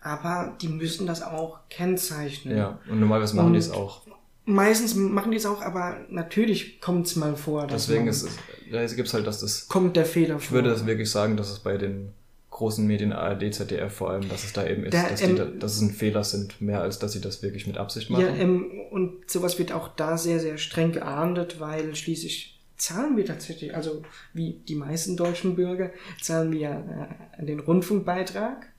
Aber 0.00 0.56
die 0.60 0.68
müssen 0.68 1.06
das 1.06 1.22
auch 1.22 1.60
kennzeichnen. 1.68 2.56
Ja, 2.56 2.78
und 2.88 3.00
normalerweise 3.00 3.36
machen 3.36 3.46
und 3.46 3.52
die 3.54 3.58
es 3.58 3.70
auch. 3.70 4.02
Meistens 4.44 4.94
machen 4.94 5.32
die 5.32 5.38
es 5.38 5.46
auch, 5.46 5.62
aber 5.62 5.96
natürlich 6.08 6.80
kommt 6.80 7.06
es 7.06 7.16
mal 7.16 7.34
vor. 7.34 7.66
Deswegen 7.66 8.06
ist 8.06 8.22
es, 8.22 8.36
da 8.70 8.84
gibt 8.86 9.08
es 9.08 9.14
halt, 9.14 9.26
dass 9.26 9.40
das. 9.40 9.66
Kommt 9.66 9.96
der 9.96 10.04
Fehler 10.04 10.34
vor. 10.34 10.42
Ich 10.42 10.52
würde 10.52 10.70
das 10.70 10.86
wirklich 10.86 11.10
sagen, 11.10 11.36
dass 11.36 11.50
es 11.50 11.58
bei 11.58 11.76
den 11.76 12.12
großen 12.56 12.86
Medien, 12.86 13.12
ARD, 13.12 13.52
ZDF 13.52 13.92
vor 13.92 14.10
allem, 14.10 14.30
dass 14.30 14.44
es 14.44 14.54
da 14.54 14.66
eben 14.66 14.84
ist, 14.84 14.94
da, 14.94 15.10
dass, 15.10 15.20
ähm, 15.20 15.36
die, 15.36 15.58
dass 15.58 15.76
es 15.76 15.82
ein 15.82 15.90
Fehler 15.90 16.24
sind, 16.24 16.58
mehr 16.62 16.80
als 16.80 16.98
dass 16.98 17.12
sie 17.12 17.20
das 17.20 17.42
wirklich 17.42 17.66
mit 17.66 17.76
Absicht 17.76 18.08
machen. 18.08 18.24
Ja, 18.24 18.34
ähm, 18.34 18.70
und 18.90 19.30
sowas 19.30 19.58
wird 19.58 19.72
auch 19.72 19.88
da 19.88 20.16
sehr, 20.16 20.40
sehr 20.40 20.56
streng 20.56 20.92
geahndet, 20.92 21.60
weil 21.60 21.94
schließlich 21.94 22.58
zahlen 22.78 23.18
wir 23.18 23.26
tatsächlich, 23.26 23.74
also 23.74 24.02
wie 24.32 24.62
die 24.66 24.74
meisten 24.74 25.18
deutschen 25.18 25.54
Bürger, 25.54 25.90
zahlen 26.18 26.50
wir 26.50 27.10
äh, 27.38 27.44
den 27.44 27.60
Rundfunkbeitrag 27.60 28.72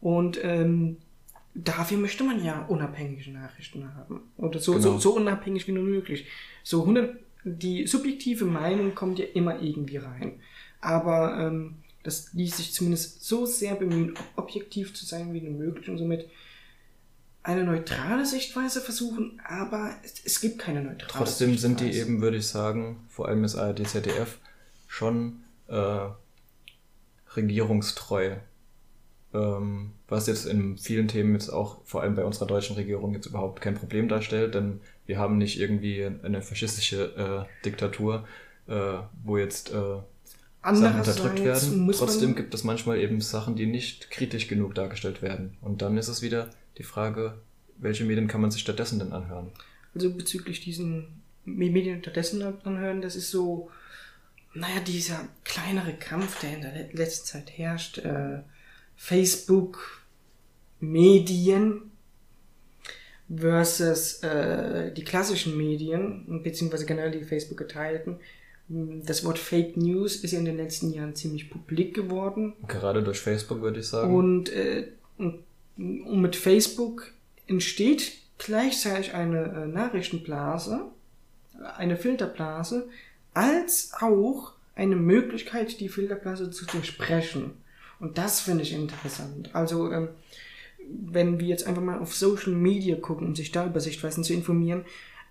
und 0.00 0.40
ähm, 0.42 0.96
dafür 1.54 1.98
möchte 1.98 2.24
man 2.24 2.44
ja 2.44 2.64
unabhängige 2.66 3.30
Nachrichten 3.30 3.94
haben. 3.94 4.22
Oder 4.38 4.58
so, 4.58 4.72
genau. 4.72 4.82
so, 4.82 4.98
so 4.98 5.14
unabhängig 5.14 5.68
wie 5.68 5.72
nur 5.72 5.84
möglich. 5.84 6.26
So 6.64 6.80
100, 6.80 7.14
die 7.44 7.86
subjektive 7.86 8.44
Meinung 8.44 8.96
kommt 8.96 9.20
ja 9.20 9.26
immer 9.34 9.62
irgendwie 9.62 9.98
rein. 9.98 10.40
Aber 10.80 11.38
ähm, 11.38 11.76
das 12.04 12.32
ließ 12.34 12.58
sich 12.58 12.72
zumindest 12.72 13.24
so 13.24 13.46
sehr 13.46 13.74
bemühen, 13.74 14.14
objektiv 14.36 14.94
zu 14.94 15.04
sein 15.04 15.32
wie 15.32 15.40
nur 15.40 15.54
möglich 15.54 15.88
und 15.88 15.98
somit 15.98 16.28
eine 17.42 17.64
neutrale 17.64 18.24
Sichtweise 18.24 18.80
versuchen, 18.80 19.40
aber 19.44 19.94
es, 20.02 20.14
es 20.24 20.40
gibt 20.40 20.58
keine 20.58 20.82
neutrale 20.82 21.24
Trotzdem 21.24 21.50
Sichtweise. 21.50 21.68
sind 21.68 21.80
die 21.80 21.98
eben, 21.98 22.20
würde 22.22 22.36
ich 22.36 22.46
sagen, 22.46 23.04
vor 23.08 23.28
allem 23.28 23.42
das 23.42 23.56
ARD, 23.56 23.86
ZDF, 23.86 24.38
schon 24.86 25.40
äh, 25.68 26.08
regierungstreu. 27.34 28.36
Ähm, 29.32 29.92
was 30.08 30.26
jetzt 30.26 30.46
in 30.46 30.78
vielen 30.78 31.08
Themen 31.08 31.34
jetzt 31.34 31.48
auch, 31.48 31.84
vor 31.84 32.02
allem 32.02 32.14
bei 32.14 32.24
unserer 32.24 32.46
deutschen 32.46 32.76
Regierung, 32.76 33.14
jetzt 33.14 33.26
überhaupt 33.26 33.60
kein 33.60 33.74
Problem 33.74 34.08
darstellt, 34.08 34.54
denn 34.54 34.80
wir 35.06 35.18
haben 35.18 35.38
nicht 35.38 35.58
irgendwie 35.58 36.08
eine 36.22 36.40
faschistische 36.40 37.46
äh, 37.50 37.64
Diktatur, 37.64 38.26
äh, 38.68 38.98
wo 39.22 39.36
jetzt 39.36 39.72
äh, 39.72 39.98
Sachen 40.64 40.98
unterdrückt 40.98 41.44
werden. 41.44 41.92
Trotzdem 41.92 42.34
gibt 42.34 42.54
es 42.54 42.64
manchmal 42.64 42.98
eben 42.98 43.20
Sachen, 43.20 43.54
die 43.56 43.66
nicht 43.66 44.10
kritisch 44.10 44.48
genug 44.48 44.74
dargestellt 44.74 45.22
werden. 45.22 45.56
Und 45.60 45.82
dann 45.82 45.98
ist 45.98 46.08
es 46.08 46.22
wieder 46.22 46.50
die 46.78 46.82
Frage, 46.82 47.38
welche 47.76 48.04
Medien 48.04 48.28
kann 48.28 48.40
man 48.40 48.50
sich 48.50 48.62
stattdessen 48.62 48.98
denn 48.98 49.12
anhören? 49.12 49.50
Also 49.94 50.12
bezüglich 50.12 50.60
diesen 50.60 51.22
Medien 51.44 52.00
stattdessen 52.00 52.42
anhören, 52.64 53.02
das 53.02 53.16
ist 53.16 53.30
so, 53.30 53.70
naja, 54.54 54.80
dieser 54.80 55.28
kleinere 55.44 55.94
Kampf, 55.94 56.40
der 56.40 56.54
in 56.54 56.62
der 56.62 56.92
letzten 56.92 57.26
Zeit 57.26 57.50
herrscht, 57.58 57.98
äh, 57.98 58.40
Facebook, 58.96 60.02
Medien 60.80 61.90
versus 63.34 64.22
äh, 64.22 64.92
die 64.92 65.04
klassischen 65.04 65.56
Medien, 65.56 66.42
beziehungsweise 66.42 66.86
generell 66.86 67.10
die 67.10 67.24
Facebook 67.24 67.58
geteilten, 67.58 68.18
das 68.68 69.24
Wort 69.24 69.38
Fake 69.38 69.76
News 69.76 70.16
ist 70.16 70.32
ja 70.32 70.38
in 70.38 70.46
den 70.46 70.56
letzten 70.56 70.92
Jahren 70.92 71.14
ziemlich 71.14 71.50
publik 71.50 71.94
geworden. 71.94 72.54
Gerade 72.66 73.02
durch 73.02 73.20
Facebook 73.20 73.60
würde 73.60 73.80
ich 73.80 73.86
sagen. 73.86 74.14
Und, 74.14 74.48
äh, 74.50 74.88
und, 75.18 75.44
und 75.76 76.20
mit 76.20 76.34
Facebook 76.34 77.12
entsteht 77.46 78.12
gleichzeitig 78.38 79.14
eine 79.14 79.44
äh, 79.44 79.66
Nachrichtenblase, 79.66 80.86
eine 81.76 81.96
Filterblase, 81.96 82.88
als 83.34 83.92
auch 84.00 84.52
eine 84.74 84.96
Möglichkeit, 84.96 85.80
die 85.80 85.88
Filterblase 85.88 86.50
zu 86.50 86.64
durchbrechen. 86.66 87.52
Und 88.00 88.18
das 88.18 88.40
finde 88.40 88.62
ich 88.62 88.72
interessant. 88.72 89.50
Also, 89.52 89.92
ähm, 89.92 90.08
wenn 90.88 91.38
wir 91.38 91.46
jetzt 91.46 91.66
einfach 91.66 91.82
mal 91.82 91.98
auf 91.98 92.14
Social 92.14 92.52
Media 92.52 92.96
gucken, 92.96 93.26
um 93.26 93.34
sich 93.34 93.52
da 93.52 93.66
über 93.66 93.80
Sichtweisen 93.80 94.24
zu 94.24 94.32
informieren, 94.32 94.84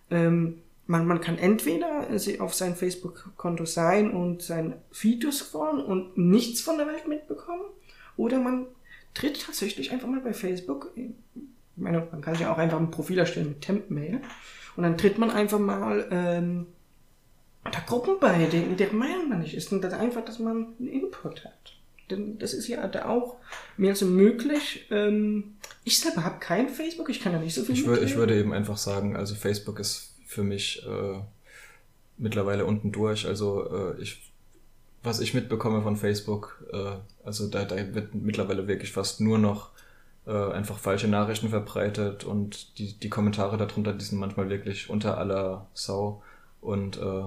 ähm, 0.09 0.59
man, 0.85 1.07
man 1.07 1.21
kann 1.21 1.37
entweder 1.37 2.07
auf 2.39 2.53
sein 2.53 2.75
Facebook-Konto 2.75 3.65
sein 3.65 4.11
und 4.11 4.41
sein 4.41 4.75
Feed 4.91 5.23
durchscrollen 5.23 5.83
und 5.83 6.17
nichts 6.17 6.61
von 6.61 6.77
der 6.77 6.87
Welt 6.87 7.07
mitbekommen, 7.07 7.63
oder 8.17 8.39
man 8.39 8.67
tritt 9.13 9.41
tatsächlich 9.41 9.91
einfach 9.91 10.07
mal 10.07 10.21
bei 10.21 10.33
Facebook, 10.33 10.91
ich 10.95 11.11
meine, 11.75 12.07
man 12.11 12.21
kann 12.21 12.35
sich 12.35 12.45
auch 12.45 12.57
einfach 12.57 12.79
ein 12.79 12.91
Profil 12.91 13.19
erstellen 13.19 13.49
mit 13.49 13.61
Temp-Mail, 13.61 14.21
und 14.75 14.83
dann 14.83 14.97
tritt 14.97 15.17
man 15.17 15.29
einfach 15.29 15.59
mal 15.59 16.07
ähm, 16.11 16.65
da 17.63 17.79
Gruppen 17.85 18.15
bei, 18.19 18.45
denen, 18.45 18.75
deren 18.75 18.97
Meinung 18.97 19.29
man 19.29 19.39
nicht 19.39 19.55
ist, 19.55 19.71
und 19.71 19.81
das 19.81 19.93
einfach, 19.93 20.25
dass 20.25 20.39
man 20.39 20.75
einen 20.79 20.87
Input 20.87 21.45
hat. 21.45 21.77
Denn 22.11 22.37
das 22.37 22.53
ist 22.53 22.67
ja 22.67 22.85
da 22.87 23.05
auch 23.05 23.37
mehr 23.77 23.91
als 23.91 24.01
möglich. 24.01 24.87
Ähm, 24.91 25.55
ich 25.85 25.99
selber 25.99 26.25
habe 26.25 26.39
kein 26.39 26.67
Facebook, 26.67 27.09
ich 27.09 27.21
kann 27.21 27.31
da 27.31 27.39
nicht 27.39 27.53
so 27.55 27.63
viel 27.63 27.75
ich, 27.75 27.85
würde, 27.85 28.03
ich 28.03 28.15
würde 28.15 28.37
eben 28.37 28.51
einfach 28.51 28.77
sagen, 28.77 29.15
also 29.15 29.35
Facebook 29.35 29.79
ist 29.79 30.12
für 30.33 30.43
mich 30.43 30.85
äh, 30.85 31.19
mittlerweile 32.17 32.65
unten 32.65 32.91
durch. 32.91 33.25
Also 33.25 33.93
äh, 33.95 34.01
ich, 34.01 34.31
was 35.01 35.19
ich 35.19 35.33
mitbekomme 35.33 35.81
von 35.81 35.95
Facebook, 35.95 36.65
äh, 36.71 36.97
also 37.23 37.47
da, 37.47 37.65
da 37.65 37.75
wird 37.93 38.15
mittlerweile 38.15 38.67
wirklich 38.67 38.91
fast 38.91 39.21
nur 39.21 39.37
noch 39.37 39.71
äh, 40.25 40.51
einfach 40.51 40.77
falsche 40.77 41.07
Nachrichten 41.07 41.49
verbreitet 41.49 42.23
und 42.23 42.77
die, 42.77 42.97
die 42.97 43.09
Kommentare 43.09 43.57
darunter, 43.57 43.93
die 43.93 44.05
sind 44.05 44.19
manchmal 44.19 44.49
wirklich 44.49 44.89
unter 44.89 45.17
aller 45.17 45.67
Sau 45.73 46.23
und 46.61 46.97
äh, 46.97 47.23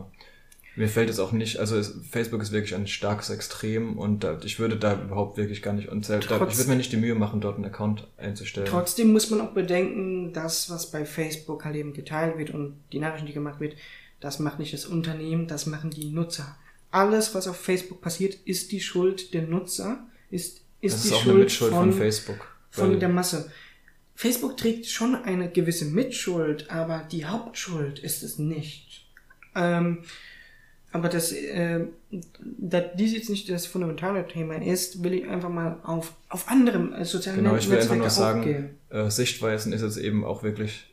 Mir 0.76 0.88
fällt 0.88 1.08
es 1.08 1.18
auch 1.18 1.32
nicht, 1.32 1.58
also 1.58 1.76
es, 1.76 1.94
Facebook 2.10 2.42
ist 2.42 2.52
wirklich 2.52 2.74
ein 2.74 2.86
starkes 2.86 3.30
Extrem 3.30 3.98
und 3.98 4.24
da, 4.24 4.38
ich 4.44 4.58
würde 4.58 4.76
da 4.76 5.02
überhaupt 5.02 5.38
wirklich 5.38 5.62
gar 5.62 5.72
nicht, 5.72 5.88
und 5.88 6.04
selbst, 6.04 6.30
da, 6.30 6.36
ich 6.46 6.58
würde 6.58 6.70
mir 6.70 6.76
nicht 6.76 6.92
die 6.92 6.98
Mühe 6.98 7.14
machen, 7.14 7.40
dort 7.40 7.56
einen 7.56 7.64
Account 7.64 8.06
einzustellen. 8.18 8.68
Trotzdem 8.68 9.10
muss 9.10 9.30
man 9.30 9.40
auch 9.40 9.52
bedenken, 9.52 10.34
das, 10.34 10.68
was 10.68 10.90
bei 10.90 11.06
Facebook 11.06 11.64
halt 11.64 11.76
eben 11.76 11.94
geteilt 11.94 12.36
wird 12.36 12.50
und 12.50 12.76
die 12.92 12.98
Nachrichten, 12.98 13.26
die 13.26 13.32
gemacht 13.32 13.58
wird, 13.58 13.74
das 14.20 14.38
macht 14.38 14.58
nicht 14.58 14.74
das 14.74 14.84
Unternehmen, 14.84 15.46
das 15.46 15.64
machen 15.64 15.90
die 15.90 16.10
Nutzer. 16.10 16.56
Alles, 16.90 17.34
was 17.34 17.48
auf 17.48 17.56
Facebook 17.56 18.02
passiert, 18.02 18.34
ist 18.44 18.70
die 18.70 18.80
Schuld 18.80 19.32
der 19.32 19.42
Nutzer, 19.42 20.06
ist, 20.30 20.60
ist 20.82 20.94
das 20.94 21.02
die 21.02 21.08
ist 21.08 21.14
auch 21.14 21.22
Schuld, 21.22 21.34
eine 21.34 21.44
Mitschuld 21.44 21.72
von, 21.72 21.90
von, 21.90 21.98
Facebook. 21.98 22.48
von 22.70 23.00
der 23.00 23.08
Masse. 23.08 23.50
Facebook 24.14 24.58
trägt 24.58 24.86
schon 24.86 25.14
eine 25.14 25.50
gewisse 25.50 25.86
Mitschuld, 25.86 26.70
aber 26.70 27.06
die 27.10 27.24
Hauptschuld 27.24 27.98
ist 27.98 28.22
es 28.22 28.38
nicht. 28.38 29.06
Ähm, 29.54 30.04
aber 30.96 31.11
das, 31.11 31.30
äh, 31.30 31.80
da 32.40 32.80
dies 32.80 33.12
jetzt 33.12 33.28
nicht 33.28 33.50
das 33.50 33.66
fundamentale 33.66 34.26
Thema 34.26 34.54
ist, 34.54 35.04
will 35.04 35.12
ich 35.12 35.28
einfach 35.28 35.50
mal 35.50 35.78
auf, 35.82 36.14
auf 36.30 36.48
andere 36.48 36.98
äh, 36.98 37.04
soziale 37.04 37.37
Genau, 37.37 37.54
ich 37.54 37.68
will 37.68 37.78
einfach 37.78 37.96
nur 37.96 38.09
sagen, 38.09 38.70
äh, 38.88 39.11
Sichtweisen 39.11 39.74
ist 39.74 39.82
jetzt 39.82 39.98
eben 39.98 40.24
auch 40.24 40.42
wirklich, 40.42 40.87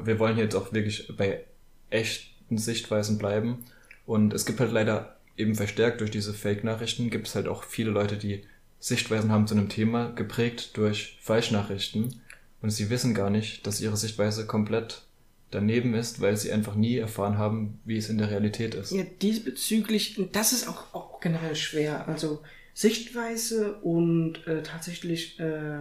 wir 0.00 0.20
wollen 0.20 0.36
hier 0.36 0.44
jetzt 0.44 0.54
auch 0.54 0.72
wirklich 0.72 1.12
bei 1.16 1.44
echten 1.90 2.56
Sichtweisen 2.56 3.18
bleiben. 3.18 3.64
Und 4.06 4.32
es 4.32 4.46
gibt 4.46 4.60
halt 4.60 4.70
leider 4.70 5.16
eben 5.36 5.56
verstärkt 5.56 6.02
durch 6.02 6.12
diese 6.12 6.32
Fake-Nachrichten, 6.32 7.10
gibt 7.10 7.26
es 7.26 7.34
halt 7.34 7.48
auch 7.48 7.64
viele 7.64 7.90
Leute, 7.90 8.16
die 8.16 8.44
Sichtweisen 8.78 9.32
haben 9.32 9.48
zu 9.48 9.56
einem 9.56 9.68
Thema, 9.68 10.12
geprägt 10.12 10.76
durch 10.76 11.18
Falschnachrichten. 11.20 12.20
Und 12.62 12.70
sie 12.70 12.90
wissen 12.90 13.12
gar 13.12 13.28
nicht, 13.28 13.66
dass 13.66 13.80
ihre 13.80 13.96
Sichtweise 13.96 14.46
komplett 14.46 15.02
daneben 15.50 15.94
ist, 15.94 16.20
weil 16.20 16.36
sie 16.36 16.52
einfach 16.52 16.74
nie 16.74 16.96
erfahren 16.96 17.38
haben, 17.38 17.80
wie 17.84 17.96
es 17.96 18.08
in 18.08 18.18
der 18.18 18.30
Realität 18.30 18.74
ist. 18.74 18.92
Ja, 18.92 19.04
diesbezüglich, 19.22 20.20
das 20.32 20.52
ist 20.52 20.68
auch, 20.68 20.94
auch 20.94 21.20
generell 21.20 21.56
schwer. 21.56 22.06
Also 22.08 22.42
Sichtweise 22.74 23.74
und 23.76 24.46
äh, 24.46 24.62
tatsächlich 24.62 25.40
äh, 25.40 25.80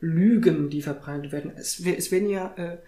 Lügen, 0.00 0.70
die 0.70 0.82
verbreitet 0.82 1.32
werden. 1.32 1.52
Es, 1.56 1.80
es 1.80 2.10
werden 2.12 2.30
ja 2.30 2.54
äh, 2.56 2.78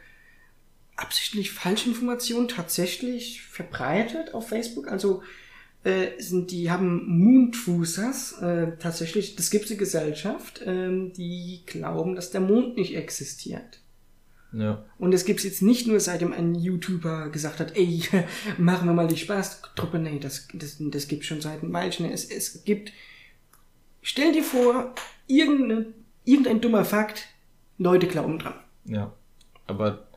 absichtlich 0.97 1.51
Falschinformationen 1.51 2.49
tatsächlich 2.49 3.43
verbreitet 3.43 4.35
auf 4.35 4.49
Facebook. 4.49 4.89
Also 4.89 5.23
äh, 5.83 6.09
sind 6.19 6.51
die 6.51 6.71
haben 6.71 7.07
Moontroosers 7.07 8.41
äh, 8.41 8.73
tatsächlich, 8.79 9.37
das 9.37 9.51
gibt 9.51 9.65
es 9.65 9.71
eine 9.71 9.79
Gesellschaft, 9.79 10.63
ähm, 10.65 11.13
die 11.15 11.63
glauben, 11.67 12.15
dass 12.15 12.31
der 12.31 12.43
Mond 12.43 12.77
nicht 12.77 12.95
existiert. 12.97 13.80
Ja, 14.53 14.85
Und 14.99 15.15
es 15.15 15.25
gibt's 15.25 15.45
jetzt 15.45 15.63
nicht 15.63 15.87
nur 15.87 16.01
seitdem 16.01 16.33
ein 16.33 16.55
YouTuber 16.57 17.29
gesagt 17.31 17.61
hat, 17.61 17.77
ey, 17.77 18.03
machen 18.59 18.89
wir 18.89 18.95
mal 18.95 19.07
die 19.07 19.17
Spaßtruppe. 19.17 19.99
Nee, 19.99 20.19
das, 20.19 20.49
das, 20.55 20.77
das 20.81 21.07
gibt's 21.09 21.27
schon 21.27 21.41
seit 21.41 21.63
einem 21.63 21.73
Weilchen. 21.73 22.11
Es, 22.11 22.25
es 22.25 22.65
gibt, 22.65 22.93
stell 24.03 24.33
dir 24.33 24.43
vor, 24.43 24.95
irgendeine, 25.27 25.87
irgendein 26.25 26.61
dummer 26.61 26.85
Fakt, 26.85 27.29
Leute 27.79 28.07
glauben 28.07 28.39
dran. 28.39 28.55
ja. 28.85 29.13
Aber 29.67 30.09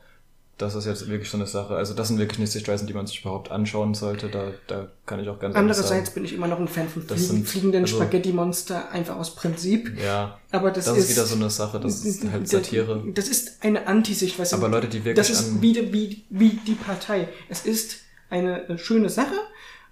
das 0.58 0.74
ist 0.76 0.84
jetzt 0.84 1.08
wirklich 1.08 1.28
so 1.28 1.36
eine 1.36 1.46
Sache. 1.46 1.74
Also 1.74 1.94
das 1.94 2.08
sind 2.08 2.18
wirklich 2.18 2.38
nicht 2.38 2.52
Sichtweisen, 2.52 2.86
die 2.86 2.94
man 2.94 3.06
sich 3.08 3.20
überhaupt 3.22 3.50
anschauen 3.50 3.94
sollte. 3.94 4.28
Da, 4.28 4.52
da 4.68 4.88
kann 5.04 5.18
ich 5.18 5.28
auch 5.28 5.38
ganz 5.40 5.56
Andererseits 5.56 6.06
sagen. 6.10 6.14
bin 6.14 6.24
ich 6.24 6.32
immer 6.32 6.46
noch 6.46 6.60
ein 6.60 6.68
Fan 6.68 6.88
von 6.88 7.02
fliegen, 7.02 7.20
sind- 7.20 7.48
fliegenden 7.48 7.82
also- 7.82 7.96
Spaghetti-Monster, 7.96 8.90
einfach 8.90 9.16
aus 9.16 9.34
Prinzip. 9.34 9.98
Ja, 10.00 10.38
Aber 10.52 10.70
das, 10.70 10.84
das, 10.84 10.98
ist 10.98 11.10
wieder 11.10 11.26
so 11.26 11.34
eine 11.34 11.50
Sache, 11.50 11.80
das 11.80 12.04
ist 12.04 12.24
halt 12.30 12.48
Satire. 12.48 13.02
Das 13.14 13.26
ist 13.28 13.64
eine 13.64 13.86
Anti-Sichtweise. 13.86 14.54
Aber 14.54 14.68
Leute, 14.68 14.86
die 14.88 15.04
wirklich 15.04 15.16
Das 15.16 15.30
ist 15.30 15.60
wieder 15.60 15.92
wie, 15.92 16.24
wie 16.30 16.50
die 16.66 16.74
Partei. 16.74 17.28
Es 17.48 17.66
ist 17.66 17.96
eine 18.30 18.68
äh, 18.68 18.78
schöne 18.78 19.08
Sache, 19.10 19.34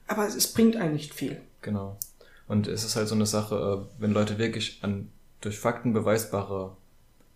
aber 0.06 0.26
es, 0.28 0.46
bringt 0.52 0.76
einen 0.76 0.94
nicht 0.94 1.12
viel. 1.12 1.40
Genau. 1.62 1.96
Und 2.46 2.68
es 2.68 2.84
ist 2.84 2.94
halt 2.96 3.08
so 3.08 3.14
eine 3.14 3.26
Sache, 3.26 3.86
äh, 3.98 4.00
wenn 4.00 4.12
Leute 4.12 4.38
wirklich 4.38 4.78
an 4.82 5.08
durch 5.40 5.58
Fakten 5.58 5.92
beweisbare 5.92 6.76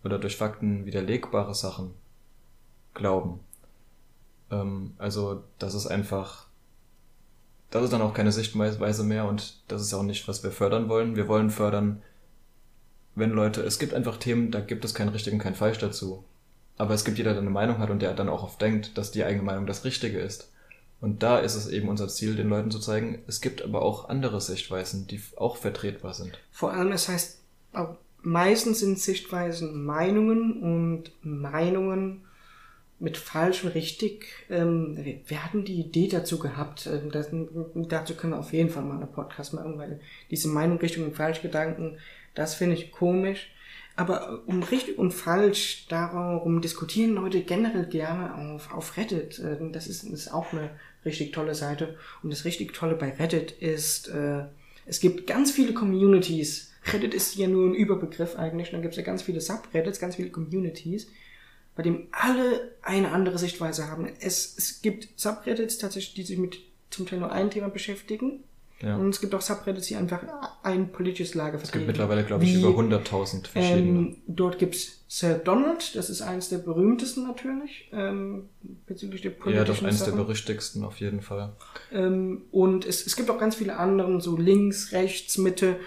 oder 0.03 0.17
durch 0.17 0.37
Fakten 0.37 0.85
widerlegbare 0.85 1.53
Sachen 1.53 1.93
glauben. 2.97 3.39
Ähm, 4.51 4.93
also 4.97 5.43
das 5.59 5.73
ist 5.73 5.87
einfach, 5.87 6.47
das 7.69 7.85
ist 7.85 7.93
dann 7.93 8.01
auch 8.01 8.13
keine 8.13 8.31
Sichtweise 8.31 9.03
mehr 9.03 9.25
und 9.25 9.61
das 9.67 9.81
ist 9.81 9.93
auch 9.93 10.03
nicht, 10.03 10.27
was 10.27 10.43
wir 10.43 10.51
fördern 10.51 10.89
wollen. 10.89 11.15
Wir 11.15 11.27
wollen 11.27 11.49
fördern, 11.49 12.01
wenn 13.15 13.31
Leute, 13.31 13.61
es 13.61 13.79
gibt 13.79 13.93
einfach 13.93 14.17
Themen, 14.17 14.51
da 14.51 14.59
gibt 14.59 14.85
es 14.85 14.93
kein 14.93 15.09
richtig 15.09 15.33
und 15.33 15.39
kein 15.39 15.55
falsch 15.55 15.79
dazu. 15.79 16.23
Aber 16.77 16.93
es 16.93 17.05
gibt 17.05 17.17
jeder, 17.17 17.31
der 17.31 17.41
eine 17.41 17.49
Meinung 17.49 17.79
hat 17.79 17.89
und 17.89 18.01
der 18.01 18.13
dann 18.13 18.29
auch 18.29 18.43
oft 18.43 18.61
denkt, 18.61 18.97
dass 18.97 19.11
die 19.11 19.23
eigene 19.23 19.43
Meinung 19.43 19.65
das 19.65 19.83
Richtige 19.83 20.19
ist. 20.19 20.51
Und 20.99 21.23
da 21.23 21.39
ist 21.39 21.55
es 21.55 21.67
eben 21.67 21.89
unser 21.89 22.07
Ziel, 22.07 22.35
den 22.35 22.49
Leuten 22.49 22.71
zu 22.71 22.79
zeigen, 22.79 23.23
es 23.27 23.41
gibt 23.41 23.61
aber 23.61 23.81
auch 23.81 24.09
andere 24.09 24.41
Sichtweisen, 24.41 25.07
die 25.07 25.21
auch 25.35 25.57
vertretbar 25.57 26.13
sind. 26.13 26.37
Vor 26.51 26.71
allem, 26.71 26.91
es 26.91 27.07
heißt, 27.07 27.39
auch 27.73 27.95
meistens 28.21 28.79
sind 28.79 28.99
Sichtweisen 28.99 29.85
Meinungen 29.85 30.61
und 30.61 31.11
Meinungen 31.21 32.26
mit 32.99 33.17
falsch 33.17 33.63
und 33.63 33.75
richtig. 33.75 34.25
Ähm, 34.49 34.97
wir, 35.25 35.43
hatten 35.43 35.65
die 35.65 35.79
Idee 35.79 36.07
dazu 36.07 36.39
gehabt, 36.39 36.87
ähm, 36.87 37.11
das, 37.11 37.29
dazu 37.89 38.15
können 38.15 38.33
wir 38.33 38.39
auf 38.39 38.53
jeden 38.53 38.69
Fall 38.69 38.83
mal 38.83 38.97
einen 38.97 39.11
Podcast 39.11 39.53
machen, 39.53 39.77
weil 39.77 39.99
diese 40.31 40.47
Meinung, 40.47 40.79
Richtung 40.79 41.05
und 41.05 41.15
Falschgedanken, 41.15 41.99
das 42.33 42.55
finde 42.55 42.75
ich 42.75 42.91
komisch. 42.91 43.51
Aber 43.95 44.43
um 44.45 44.61
richtig 44.61 44.99
und 44.99 45.11
falsch, 45.11 45.87
darum 45.89 46.61
diskutieren 46.61 47.15
Leute 47.15 47.41
generell 47.41 47.87
gerne 47.87 48.35
auf, 48.35 48.71
auf 48.71 48.95
Reddit. 48.95 49.39
Ähm, 49.39 49.73
Das 49.73 49.87
ist, 49.87 50.03
ist 50.03 50.31
auch 50.31 50.53
eine 50.53 50.69
richtig 51.03 51.33
tolle 51.33 51.55
Seite. 51.55 51.97
Und 52.21 52.31
das 52.31 52.45
richtig 52.45 52.73
Tolle 52.73 52.95
bei 52.95 53.09
Reddit 53.09 53.51
ist, 53.51 54.09
äh, 54.09 54.43
es 54.85 54.99
gibt 54.99 55.27
ganz 55.27 55.51
viele 55.51 55.73
Communities. 55.73 56.71
Reddit 56.93 57.13
ist 57.13 57.35
ja 57.35 57.47
nur 57.47 57.67
ein 57.67 57.73
Überbegriff 57.73 58.35
eigentlich. 58.37 58.69
Dann 58.69 58.81
gibt 58.81 58.93
es 58.93 58.97
ja 58.97 59.03
ganz 59.03 59.23
viele 59.23 59.41
Subreddits, 59.41 59.99
ganz 59.99 60.15
viele 60.15 60.29
Communities, 60.29 61.07
bei 61.77 61.83
dem 61.83 62.07
alle 62.11 62.71
eine 62.81 63.11
andere 63.11 63.37
Sichtweise 63.37 63.87
haben. 63.87 64.09
Es, 64.19 64.57
es 64.57 64.81
gibt 64.81 65.07
Subreddits 65.15 65.77
tatsächlich, 65.77 66.15
die 66.15 66.23
sich 66.23 66.39
mit 66.39 66.57
zum 66.89 67.05
Teil 67.05 67.19
nur 67.19 67.31
einem 67.31 67.51
Thema 67.51 67.69
beschäftigen. 67.69 68.43
Ja. 68.81 68.95
Und 68.95 69.09
es 69.09 69.21
gibt 69.21 69.33
auch 69.33 69.41
Subreddits, 69.41 69.87
die 69.87 69.95
einfach 69.95 70.23
ein 70.63 70.91
politisches 70.91 71.33
Lager 71.35 71.55
Es 71.55 71.61
gibt 71.61 71.71
vertreten. 71.71 71.87
mittlerweile, 71.87 72.23
glaube 72.23 72.43
ich, 72.43 72.55
Wie, 72.55 72.59
über 72.59 72.69
100.000 72.69 73.47
verschiedene. 73.47 73.99
ähm, 73.99 74.17
dort 74.27 74.59
gibt's 74.59 75.03
Sir 75.07 75.35
Donald, 75.35 75.95
das 75.95 76.09
ist 76.09 76.21
eines 76.21 76.49
der 76.49 76.57
berühmtesten 76.57 77.23
natürlich, 77.23 77.89
ähm, 77.91 78.49
bezüglich 78.85 79.21
der 79.21 79.31
ja, 79.31 79.37
politischen 79.37 79.75
doch 79.75 79.83
eines 79.83 80.03
der 80.03 80.11
berüchtigsten 80.11 80.83
auf 80.83 80.99
jeden 80.99 81.21
Fall. 81.21 81.53
Ähm, 81.91 82.43
und 82.51 82.85
es, 82.85 83.05
es 83.05 83.15
gibt 83.15 83.29
auch 83.29 83.39
ganz 83.39 83.55
viele 83.55 83.77
anderen, 83.77 84.19
so 84.19 84.35
links, 84.35 84.91
rechts, 84.91 85.37
Mitte. 85.37 85.77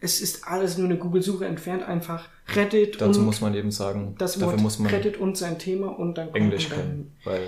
Es 0.00 0.20
ist 0.20 0.46
alles 0.46 0.78
nur 0.78 0.88
eine 0.88 0.98
Google-Suche 0.98 1.44
entfernt, 1.44 1.82
einfach 1.82 2.28
Reddit 2.54 3.00
Dazu 3.00 3.20
und 3.20 3.26
muss 3.26 3.40
man 3.40 3.54
eben 3.54 3.70
sagen, 3.70 4.14
das 4.18 4.34
dafür 4.34 4.48
Wort 4.48 4.60
muss 4.60 4.78
man 4.78 4.90
Reddit 4.92 5.18
und 5.18 5.36
sein 5.36 5.58
Thema 5.58 5.88
und 5.88 6.16
dann 6.16 6.34
Englisch 6.34 6.68
kennen, 6.68 7.12
weil 7.24 7.42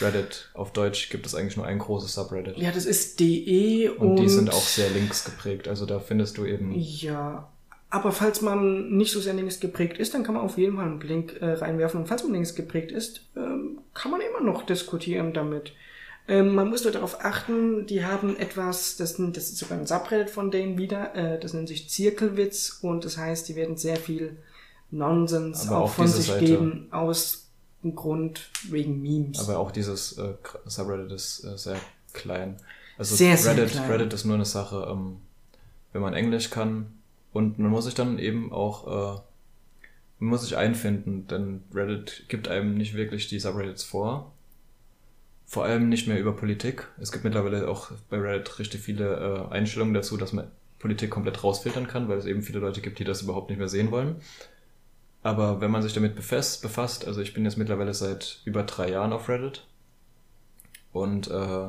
Reddit 0.00 0.50
auf 0.54 0.72
Deutsch 0.72 1.10
gibt 1.10 1.26
es 1.26 1.34
eigentlich 1.34 1.56
nur 1.56 1.66
ein 1.66 1.78
großes 1.78 2.14
Subreddit. 2.14 2.56
Ja, 2.56 2.70
das 2.70 2.86
ist 2.86 3.18
DE 3.18 3.90
und, 3.90 4.10
und, 4.10 4.16
die 4.16 4.28
sind 4.28 4.50
auch 4.50 4.62
sehr 4.62 4.90
links 4.90 5.24
geprägt, 5.24 5.66
also 5.66 5.86
da 5.86 5.98
findest 5.98 6.38
du 6.38 6.44
eben 6.44 6.72
Ja, 6.72 7.48
aber 7.90 8.12
falls 8.12 8.42
man 8.42 8.90
nicht 8.90 9.12
so 9.12 9.20
sehr 9.20 9.34
links 9.34 9.60
geprägt 9.60 9.98
ist, 9.98 10.12
dann 10.14 10.22
kann 10.22 10.34
man 10.34 10.44
auf 10.44 10.58
jeden 10.58 10.76
Fall 10.76 10.84
einen 10.84 11.00
Link 11.00 11.40
äh, 11.40 11.52
reinwerfen. 11.52 12.00
Und 12.00 12.06
falls 12.06 12.22
man 12.22 12.32
links 12.32 12.54
geprägt 12.54 12.92
ist, 12.92 13.22
ähm, 13.34 13.78
kann 13.94 14.10
man 14.10 14.20
immer 14.20 14.42
noch 14.42 14.66
diskutieren 14.66 15.32
damit. 15.32 15.72
Ähm, 16.28 16.54
man 16.54 16.68
muss 16.68 16.84
nur 16.84 16.92
darauf 16.92 17.24
achten, 17.24 17.86
die 17.86 18.04
haben 18.04 18.36
etwas, 18.36 18.96
das, 18.96 19.16
das 19.16 19.44
ist 19.48 19.56
sogar 19.56 19.78
ein 19.78 19.86
Subreddit 19.86 20.28
von 20.28 20.50
denen 20.50 20.76
wieder, 20.76 21.14
äh, 21.14 21.40
das 21.40 21.54
nennt 21.54 21.68
sich 21.68 21.88
Zirkelwitz 21.88 22.78
und 22.82 23.04
das 23.06 23.16
heißt, 23.16 23.48
die 23.48 23.56
werden 23.56 23.78
sehr 23.78 23.96
viel 23.96 24.36
Nonsens 24.90 25.68
auch 25.68 25.84
auf 25.84 25.94
von 25.94 26.06
sich 26.06 26.26
Seite- 26.26 26.44
geben, 26.44 26.88
aus 26.90 27.46
dem 27.82 27.94
Grund 27.94 28.50
wegen 28.68 29.00
Memes. 29.00 29.40
Aber 29.40 29.58
auch 29.58 29.70
dieses 29.70 30.18
äh, 30.18 30.34
Subreddit 30.66 31.12
ist 31.12 31.44
äh, 31.44 31.56
sehr 31.56 31.76
klein. 32.12 32.56
Also 32.98 33.14
Sehr, 33.16 33.36
sehr 33.36 33.56
Reddit, 33.56 33.70
klein. 33.72 33.90
Reddit 33.90 34.12
ist 34.12 34.24
nur 34.24 34.34
eine 34.34 34.44
Sache, 34.44 34.86
ähm, 34.90 35.18
wenn 35.92 36.02
man 36.02 36.12
Englisch 36.14 36.50
kann 36.50 36.86
und 37.32 37.58
man 37.58 37.70
muss 37.70 37.84
sich 37.86 37.94
dann 37.94 38.18
eben 38.18 38.52
auch, 38.52 39.16
äh, 39.16 39.20
man 40.18 40.30
muss 40.30 40.42
sich 40.42 40.56
einfinden, 40.56 41.26
denn 41.28 41.62
Reddit 41.72 42.24
gibt 42.28 42.48
einem 42.48 42.74
nicht 42.74 42.94
wirklich 42.94 43.28
die 43.28 43.38
Subreddits 43.38 43.84
vor. 43.84 44.32
Vor 45.48 45.64
allem 45.64 45.88
nicht 45.88 46.06
mehr 46.06 46.20
über 46.20 46.36
Politik. 46.36 46.88
Es 47.00 47.10
gibt 47.10 47.24
mittlerweile 47.24 47.68
auch 47.68 47.90
bei 48.10 48.18
Reddit 48.18 48.58
richtig 48.58 48.82
viele 48.82 49.48
äh, 49.50 49.52
Einstellungen 49.54 49.94
dazu, 49.94 50.18
dass 50.18 50.34
man 50.34 50.50
Politik 50.78 51.08
komplett 51.08 51.42
rausfiltern 51.42 51.88
kann, 51.88 52.06
weil 52.10 52.18
es 52.18 52.26
eben 52.26 52.42
viele 52.42 52.58
Leute 52.58 52.82
gibt, 52.82 52.98
die 52.98 53.04
das 53.04 53.22
überhaupt 53.22 53.48
nicht 53.48 53.58
mehr 53.58 53.70
sehen 53.70 53.90
wollen. 53.90 54.16
Aber 55.22 55.62
wenn 55.62 55.70
man 55.70 55.80
sich 55.82 55.94
damit 55.94 56.14
befasst, 56.14 56.60
befasst, 56.60 57.06
also 57.06 57.22
ich 57.22 57.32
bin 57.32 57.46
jetzt 57.46 57.56
mittlerweile 57.56 57.94
seit 57.94 58.42
über 58.44 58.62
drei 58.62 58.90
Jahren 58.90 59.14
auf 59.14 59.30
Reddit 59.30 59.66
und 60.92 61.28
äh, 61.28 61.68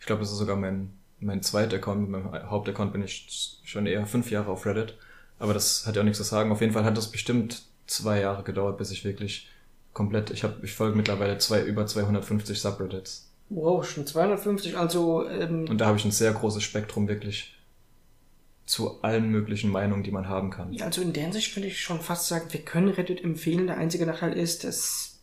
ich 0.00 0.06
glaube, 0.06 0.22
das 0.22 0.32
ist 0.32 0.38
sogar 0.38 0.56
mein, 0.56 0.90
mein 1.20 1.42
zweiter 1.42 1.76
Account, 1.76 2.10
meinem 2.10 2.32
Hauptaccount 2.32 2.92
bin 2.92 3.04
ich 3.04 3.60
schon 3.62 3.86
eher 3.86 4.04
fünf 4.06 4.32
Jahre 4.32 4.50
auf 4.50 4.66
Reddit, 4.66 4.98
aber 5.38 5.54
das 5.54 5.86
hat 5.86 5.94
ja 5.94 6.02
auch 6.02 6.04
nichts 6.04 6.18
zu 6.18 6.24
sagen. 6.24 6.50
Auf 6.50 6.60
jeden 6.60 6.72
Fall 6.72 6.84
hat 6.84 6.96
das 6.96 7.12
bestimmt 7.12 7.62
zwei 7.86 8.20
Jahre 8.20 8.42
gedauert, 8.42 8.78
bis 8.78 8.90
ich 8.90 9.04
wirklich 9.04 9.48
komplett, 9.96 10.30
ich 10.30 10.44
habe, 10.44 10.56
ich 10.62 10.74
folge 10.74 10.94
mittlerweile 10.94 11.38
zwei, 11.38 11.62
über 11.62 11.86
250 11.86 12.60
Subreddits 12.60 13.30
Wow, 13.48 13.88
schon 13.88 14.06
250, 14.06 14.76
also... 14.76 15.26
Ähm, 15.26 15.66
Und 15.68 15.80
da 15.80 15.86
habe 15.86 15.96
ich 15.96 16.04
ein 16.04 16.10
sehr 16.10 16.32
großes 16.32 16.62
Spektrum 16.62 17.08
wirklich 17.08 17.56
zu 18.66 19.02
allen 19.02 19.30
möglichen 19.30 19.70
Meinungen, 19.70 20.02
die 20.02 20.10
man 20.10 20.28
haben 20.28 20.50
kann. 20.50 20.72
Ja, 20.72 20.84
also 20.84 21.00
in 21.00 21.14
der 21.14 21.22
Hinsicht 21.22 21.56
würde 21.56 21.68
ich 21.68 21.80
schon 21.80 22.00
fast 22.00 22.28
sagen, 22.28 22.46
wir 22.50 22.60
können 22.60 22.88
Reddit 22.88 23.24
empfehlen. 23.24 23.68
Der 23.68 23.78
einzige 23.78 24.04
Nachteil 24.04 24.34
ist, 24.34 24.64
dass 24.64 25.20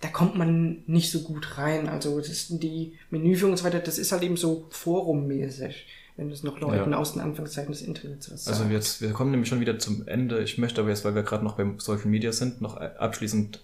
da 0.00 0.08
kommt 0.08 0.36
man 0.36 0.82
nicht 0.86 1.10
so 1.10 1.20
gut 1.20 1.56
rein. 1.56 1.88
Also 1.88 2.18
das 2.18 2.28
ist 2.28 2.62
die 2.62 2.98
Menüführung 3.10 3.52
und 3.52 3.58
so 3.58 3.64
weiter, 3.64 3.78
das 3.78 3.96
ist 3.96 4.12
halt 4.12 4.24
eben 4.24 4.36
so 4.36 4.66
forummäßig, 4.70 5.86
wenn 6.16 6.30
es 6.30 6.42
noch 6.42 6.58
Leuten 6.58 6.90
ja. 6.90 6.98
aus 6.98 7.12
den 7.12 7.22
Anfangszeiten 7.22 7.72
des 7.72 7.82
Internets 7.82 8.30
was 8.30 8.48
Also 8.48 8.64
jetzt, 8.64 9.00
wir 9.00 9.12
kommen 9.12 9.30
nämlich 9.30 9.48
schon 9.48 9.60
wieder 9.60 9.78
zum 9.78 10.06
Ende. 10.08 10.42
Ich 10.42 10.58
möchte 10.58 10.80
aber 10.80 10.90
jetzt, 10.90 11.04
weil 11.04 11.14
wir 11.14 11.22
gerade 11.22 11.44
noch 11.44 11.56
beim 11.56 11.78
Social 11.78 12.08
Media 12.08 12.32
sind, 12.32 12.60
noch 12.60 12.76
abschließend 12.76 13.60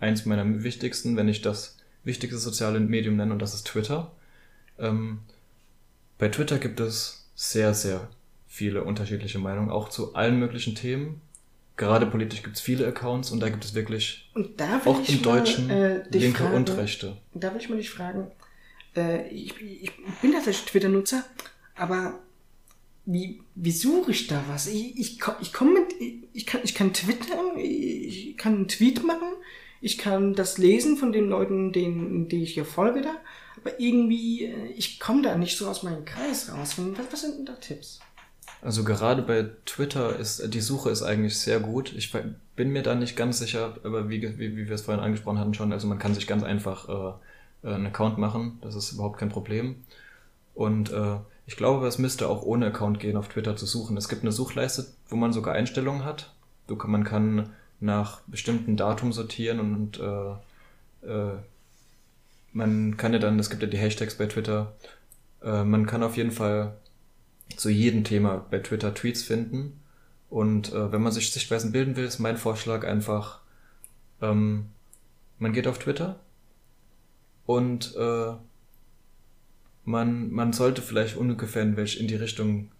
eins 0.00 0.26
meiner 0.26 0.62
wichtigsten, 0.62 1.16
wenn 1.16 1.28
ich 1.28 1.42
das 1.42 1.78
wichtigste 2.04 2.38
soziale 2.38 2.80
Medium 2.80 3.16
nenne, 3.16 3.32
und 3.32 3.40
das 3.40 3.54
ist 3.54 3.66
Twitter. 3.66 4.12
Ähm, 4.78 5.20
bei 6.18 6.28
Twitter 6.28 6.58
gibt 6.58 6.80
es 6.80 7.28
sehr, 7.34 7.74
sehr 7.74 8.08
viele 8.46 8.84
unterschiedliche 8.84 9.38
Meinungen, 9.38 9.70
auch 9.70 9.88
zu 9.88 10.14
allen 10.14 10.38
möglichen 10.38 10.74
Themen. 10.74 11.20
Gerade 11.76 12.06
politisch 12.06 12.42
gibt 12.42 12.56
es 12.56 12.62
viele 12.62 12.86
Accounts 12.86 13.32
und 13.32 13.40
da 13.40 13.48
gibt 13.48 13.64
es 13.64 13.74
wirklich 13.74 14.30
auch 14.84 15.08
im 15.08 15.16
mal, 15.16 15.22
Deutschen 15.22 15.70
äh, 15.70 16.08
linke 16.08 16.44
fragen, 16.44 16.54
und 16.54 16.76
rechte. 16.76 17.16
Da 17.32 17.52
will 17.52 17.60
ich 17.60 17.68
mal 17.68 17.76
dich 17.76 17.90
fragen, 17.90 18.30
äh, 18.94 19.28
ich, 19.28 19.60
ich 19.60 19.90
bin 20.22 20.32
tatsächlich 20.32 20.66
Twitter-Nutzer, 20.66 21.24
aber 21.74 22.20
wie, 23.06 23.42
wie 23.56 23.72
suche 23.72 24.12
ich 24.12 24.28
da 24.28 24.44
was? 24.48 24.68
Ich, 24.68 24.98
ich, 24.98 25.18
ich 25.40 25.52
komme 25.52 25.80
mit, 25.80 25.94
ich 26.32 26.46
kann, 26.46 26.60
ich 26.62 26.74
kann 26.74 26.92
twittern, 26.92 27.58
ich 27.58 28.36
kann 28.36 28.54
einen 28.54 28.68
Tweet 28.68 29.04
machen, 29.04 29.28
ich 29.84 29.98
kann 29.98 30.34
das 30.34 30.56
lesen 30.56 30.96
von 30.96 31.12
den 31.12 31.28
Leuten, 31.28 31.72
denen, 31.72 32.28
die 32.28 32.42
ich 32.42 32.54
hier 32.54 32.64
folge 32.64 33.02
da, 33.02 33.14
aber 33.60 33.78
irgendwie, 33.78 34.46
äh, 34.46 34.66
ich 34.76 34.98
komme 34.98 35.22
da 35.22 35.36
nicht 35.36 35.58
so 35.58 35.68
aus 35.68 35.82
meinem 35.82 36.06
Kreis 36.06 36.50
raus. 36.50 36.76
Was, 36.78 37.12
was 37.12 37.20
sind 37.20 37.38
denn 37.38 37.46
da 37.46 37.52
Tipps? 37.52 38.00
Also 38.62 38.82
gerade 38.82 39.20
bei 39.20 39.50
Twitter 39.66 40.18
ist 40.18 40.54
die 40.54 40.62
Suche 40.62 40.88
ist 40.88 41.02
eigentlich 41.02 41.38
sehr 41.38 41.60
gut. 41.60 41.92
Ich 41.94 42.12
bin 42.56 42.70
mir 42.70 42.82
da 42.82 42.94
nicht 42.94 43.14
ganz 43.14 43.38
sicher, 43.38 43.76
aber 43.84 44.08
wie, 44.08 44.22
wie, 44.38 44.56
wie 44.56 44.68
wir 44.68 44.74
es 44.74 44.82
vorhin 44.82 45.04
angesprochen 45.04 45.38
hatten 45.38 45.52
schon, 45.52 45.72
also 45.72 45.86
man 45.86 45.98
kann 45.98 46.14
sich 46.14 46.26
ganz 46.26 46.42
einfach 46.42 46.88
äh, 46.88 47.68
äh, 47.68 47.74
einen 47.74 47.86
Account 47.86 48.16
machen, 48.16 48.58
das 48.62 48.74
ist 48.74 48.92
überhaupt 48.92 49.18
kein 49.18 49.28
Problem. 49.28 49.84
Und 50.54 50.92
äh, 50.92 51.16
ich 51.46 51.56
glaube, 51.56 51.86
es 51.86 51.98
müsste 51.98 52.28
auch 52.28 52.42
ohne 52.42 52.66
Account 52.66 53.00
gehen, 53.00 53.18
auf 53.18 53.28
Twitter 53.28 53.54
zu 53.54 53.66
suchen. 53.66 53.98
Es 53.98 54.08
gibt 54.08 54.22
eine 54.22 54.32
Suchleiste, 54.32 54.86
wo 55.08 55.16
man 55.16 55.34
sogar 55.34 55.54
Einstellungen 55.54 56.06
hat. 56.06 56.32
Du, 56.68 56.76
man 56.86 57.04
kann 57.04 57.50
nach 57.80 58.20
bestimmten 58.26 58.76
Datum 58.76 59.12
sortieren 59.12 59.60
und 59.60 60.00
äh, 60.00 61.06
äh, 61.06 61.36
man 62.52 62.96
kann 62.96 63.12
ja 63.12 63.18
dann, 63.18 63.38
es 63.38 63.50
gibt 63.50 63.62
ja 63.62 63.68
die 63.68 63.78
Hashtags 63.78 64.16
bei 64.16 64.26
Twitter, 64.26 64.72
äh, 65.42 65.64
man 65.64 65.86
kann 65.86 66.02
auf 66.02 66.16
jeden 66.16 66.30
Fall 66.30 66.76
zu 67.56 67.68
jedem 67.68 68.04
Thema 68.04 68.46
bei 68.50 68.58
Twitter 68.58 68.94
Tweets 68.94 69.22
finden. 69.22 69.80
Und 70.30 70.72
äh, 70.72 70.90
wenn 70.90 71.02
man 71.02 71.12
sich 71.12 71.32
Sichtweisen 71.32 71.72
bilden 71.72 71.96
will, 71.96 72.04
ist 72.04 72.18
mein 72.18 72.36
Vorschlag 72.36 72.84
einfach, 72.84 73.40
ähm, 74.20 74.66
man 75.38 75.52
geht 75.52 75.68
auf 75.68 75.78
Twitter 75.78 76.18
und 77.46 77.94
äh, 77.96 78.32
man, 79.84 80.30
man 80.30 80.52
sollte 80.52 80.82
vielleicht 80.82 81.16
ungefähr 81.16 81.62
in 81.62 81.76
welch 81.76 82.00
in 82.00 82.08
die 82.08 82.16
Richtung, 82.16 82.70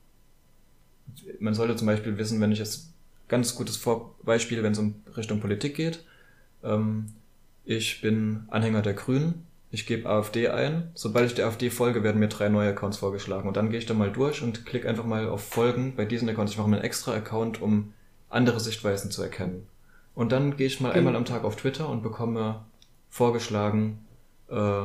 man 1.38 1.54
sollte 1.54 1.76
zum 1.76 1.86
Beispiel 1.86 2.16
wissen, 2.16 2.40
wenn 2.40 2.52
ich 2.52 2.58
jetzt 2.58 2.93
ganz 3.28 3.54
gutes 3.54 3.76
Vor 3.76 4.14
Beispiel, 4.22 4.62
wenn 4.62 4.72
es 4.72 4.78
um 4.78 4.94
Richtung 5.16 5.40
Politik 5.40 5.74
geht, 5.74 6.04
ähm, 6.62 7.12
ich 7.64 8.00
bin 8.00 8.44
Anhänger 8.48 8.82
der 8.82 8.94
Grünen 8.94 9.44
ich 9.74 9.86
gebe 9.86 10.08
AfD 10.08 10.50
ein. 10.50 10.92
Sobald 10.94 11.26
ich 11.26 11.34
der 11.34 11.46
AfD 11.46 11.68
folge, 11.68 12.04
werden 12.04 12.20
mir 12.20 12.28
drei 12.28 12.48
neue 12.48 12.70
Accounts 12.70 12.98
vorgeschlagen. 12.98 13.48
Und 13.48 13.56
dann 13.56 13.70
gehe 13.70 13.80
ich 13.80 13.86
da 13.86 13.92
mal 13.92 14.12
durch 14.12 14.40
und 14.40 14.64
klicke 14.64 14.88
einfach 14.88 15.04
mal 15.04 15.28
auf 15.28 15.42
Folgen 15.42 15.96
bei 15.96 16.04
diesen 16.04 16.28
Accounts. 16.28 16.52
Ich 16.52 16.58
mache 16.58 16.68
mir 16.70 16.76
einen 16.76 16.84
extra 16.84 17.12
Account, 17.12 17.60
um 17.60 17.92
andere 18.30 18.60
Sichtweisen 18.60 19.10
zu 19.10 19.20
erkennen. 19.20 19.66
Und 20.14 20.30
dann 20.30 20.56
gehe 20.56 20.68
ich 20.68 20.78
mal 20.78 20.90
mhm. 20.90 20.94
einmal 20.94 21.16
am 21.16 21.24
Tag 21.24 21.42
auf 21.42 21.56
Twitter 21.56 21.88
und 21.88 22.04
bekomme 22.04 22.64
vorgeschlagen, 23.10 23.98
äh, 24.48 24.84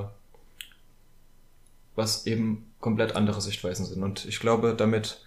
was 1.95 2.25
eben 2.25 2.65
komplett 2.80 3.15
andere 3.15 3.41
Sichtweisen 3.41 3.86
sind. 3.86 4.02
Und 4.02 4.25
ich 4.25 4.39
glaube, 4.39 4.73
damit 4.75 5.21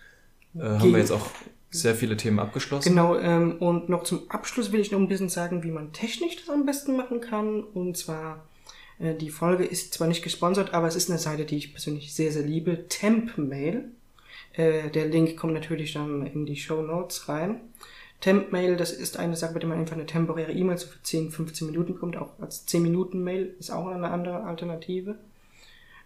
äh, 0.57 0.59
haben 0.59 0.91
wir 0.91 0.99
jetzt 0.99 1.13
auch 1.13 1.29
sehr 1.73 1.95
viele 1.95 2.17
Themen 2.17 2.39
abgeschlossen. 2.39 2.91
Genau, 2.91 3.17
ähm, 3.17 3.57
und 3.59 3.89
noch 3.89 4.05
zum 4.05 4.31
Abschluss 4.31 4.73
will 4.73 4.81
ich 4.81 4.93
noch 4.93 4.99
ein 4.99 5.09
bisschen 5.09 5.29
sagen, 5.29 5.63
wie 5.63 5.71
man 5.71 5.93
technisch 5.93 6.37
das 6.37 6.51
am 6.51 6.67
besten 6.67 6.97
machen 6.97 7.21
kann. 7.21 7.65
Und 7.65 7.97
zwar 7.97 8.45
äh, 8.99 9.15
die 9.15 9.31
Folge 9.31 9.65
ist 9.65 9.95
zwar 9.95 10.09
nicht 10.09 10.23
gesponsert, 10.23 10.75
aber 10.75 10.87
es 10.87 10.97
ist 10.97 11.11
eine 11.11 11.19
Seite, 11.19 11.45
die 11.45 11.57
ich 11.57 11.73
persönlich 11.73 12.15
sehr, 12.15 12.31
sehr 12.31 12.43
liebe. 12.43 12.89
Tempmail. 12.89 13.91
Äh, 14.53 14.91
der 14.91 15.07
Link 15.07 15.37
kommt 15.37 15.55
natürlich 15.55 15.95
dann 15.95 16.27
in 16.27 16.47
die 16.47 16.57
Show 16.57 16.83
Notes 16.83 17.29
rein. 17.29 17.61
Tempmail, 18.21 18.77
das 18.77 18.93
ist 18.93 19.19
eine 19.19 19.35
Sache, 19.35 19.55
bei 19.55 19.59
der 19.59 19.69
man 19.69 19.79
einfach 19.79 19.97
eine 19.97 20.07
temporäre 20.07 20.53
E-Mail 20.53 20.79
so 20.79 20.87
für 20.87 21.03
10, 21.03 21.31
15 21.33 21.67
Minuten 21.67 21.95
bekommt. 21.95 22.17
Auch 22.17 22.39
als 22.39 22.67
10 22.67 22.83
Minuten 22.83 23.25
Mail 23.25 23.55
ist 23.59 23.71
auch 23.71 23.89
eine 23.89 24.11
andere 24.11 24.45
Alternative. 24.45 25.17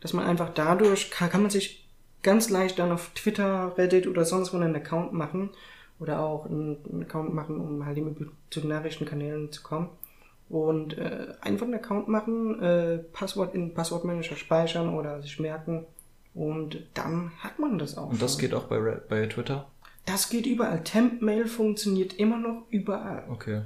Dass 0.01 0.13
man 0.13 0.27
einfach 0.27 0.55
dadurch, 0.55 1.11
kann, 1.11 1.31
kann 1.31 1.43
man 1.43 1.51
sich 1.51 1.86
ganz 2.27 2.51
leicht 2.51 2.79
dann 2.79 2.93
auf 2.93 3.13
Twitter, 3.15 3.73
Reddit 3.79 4.07
oder 4.07 4.27
sonst 4.27 4.53
wo 4.53 4.59
einen 4.59 4.77
Account 4.77 5.15
machen. 5.15 5.51
Oder 5.99 6.21
auch 6.21 6.45
einen 6.45 7.05
Account 7.05 7.33
machen, 7.33 7.59
um 7.59 7.87
halt 7.87 7.97
immer 7.97 8.11
zu 8.51 8.61
den 8.61 8.69
Nachrichtenkanälen 8.69 9.51
zu 9.51 9.63
kommen 9.63 9.89
und 10.49 10.97
äh, 10.99 11.29
einfach 11.41 11.65
einen 11.65 11.75
Account 11.75 12.09
machen, 12.09 12.63
äh, 12.63 12.99
Passwort 12.99 13.55
in 13.55 13.75
Passwortmanager 13.75 14.37
speichern 14.37 14.95
oder 14.95 15.23
sich 15.23 15.41
merken 15.41 15.87
und 16.35 16.79
dann 16.95 17.33
hat 17.39 17.59
man 17.59 17.79
das 17.79 17.97
auch. 17.97 18.11
Und 18.11 18.23
das 18.23 18.33
schon. 18.33 18.43
geht 18.43 18.55
auch 18.55 18.65
bei, 18.65 18.79
bei 18.79 19.27
Twitter? 19.27 19.69
Das 20.05 20.29
geht 20.29 20.47
überall. 20.47 20.85
Temp-Mail 20.85 21.47
funktioniert 21.47 22.15
immer 22.15 22.37
noch 22.37 22.67
überall. 22.71 23.25
Okay. 23.29 23.63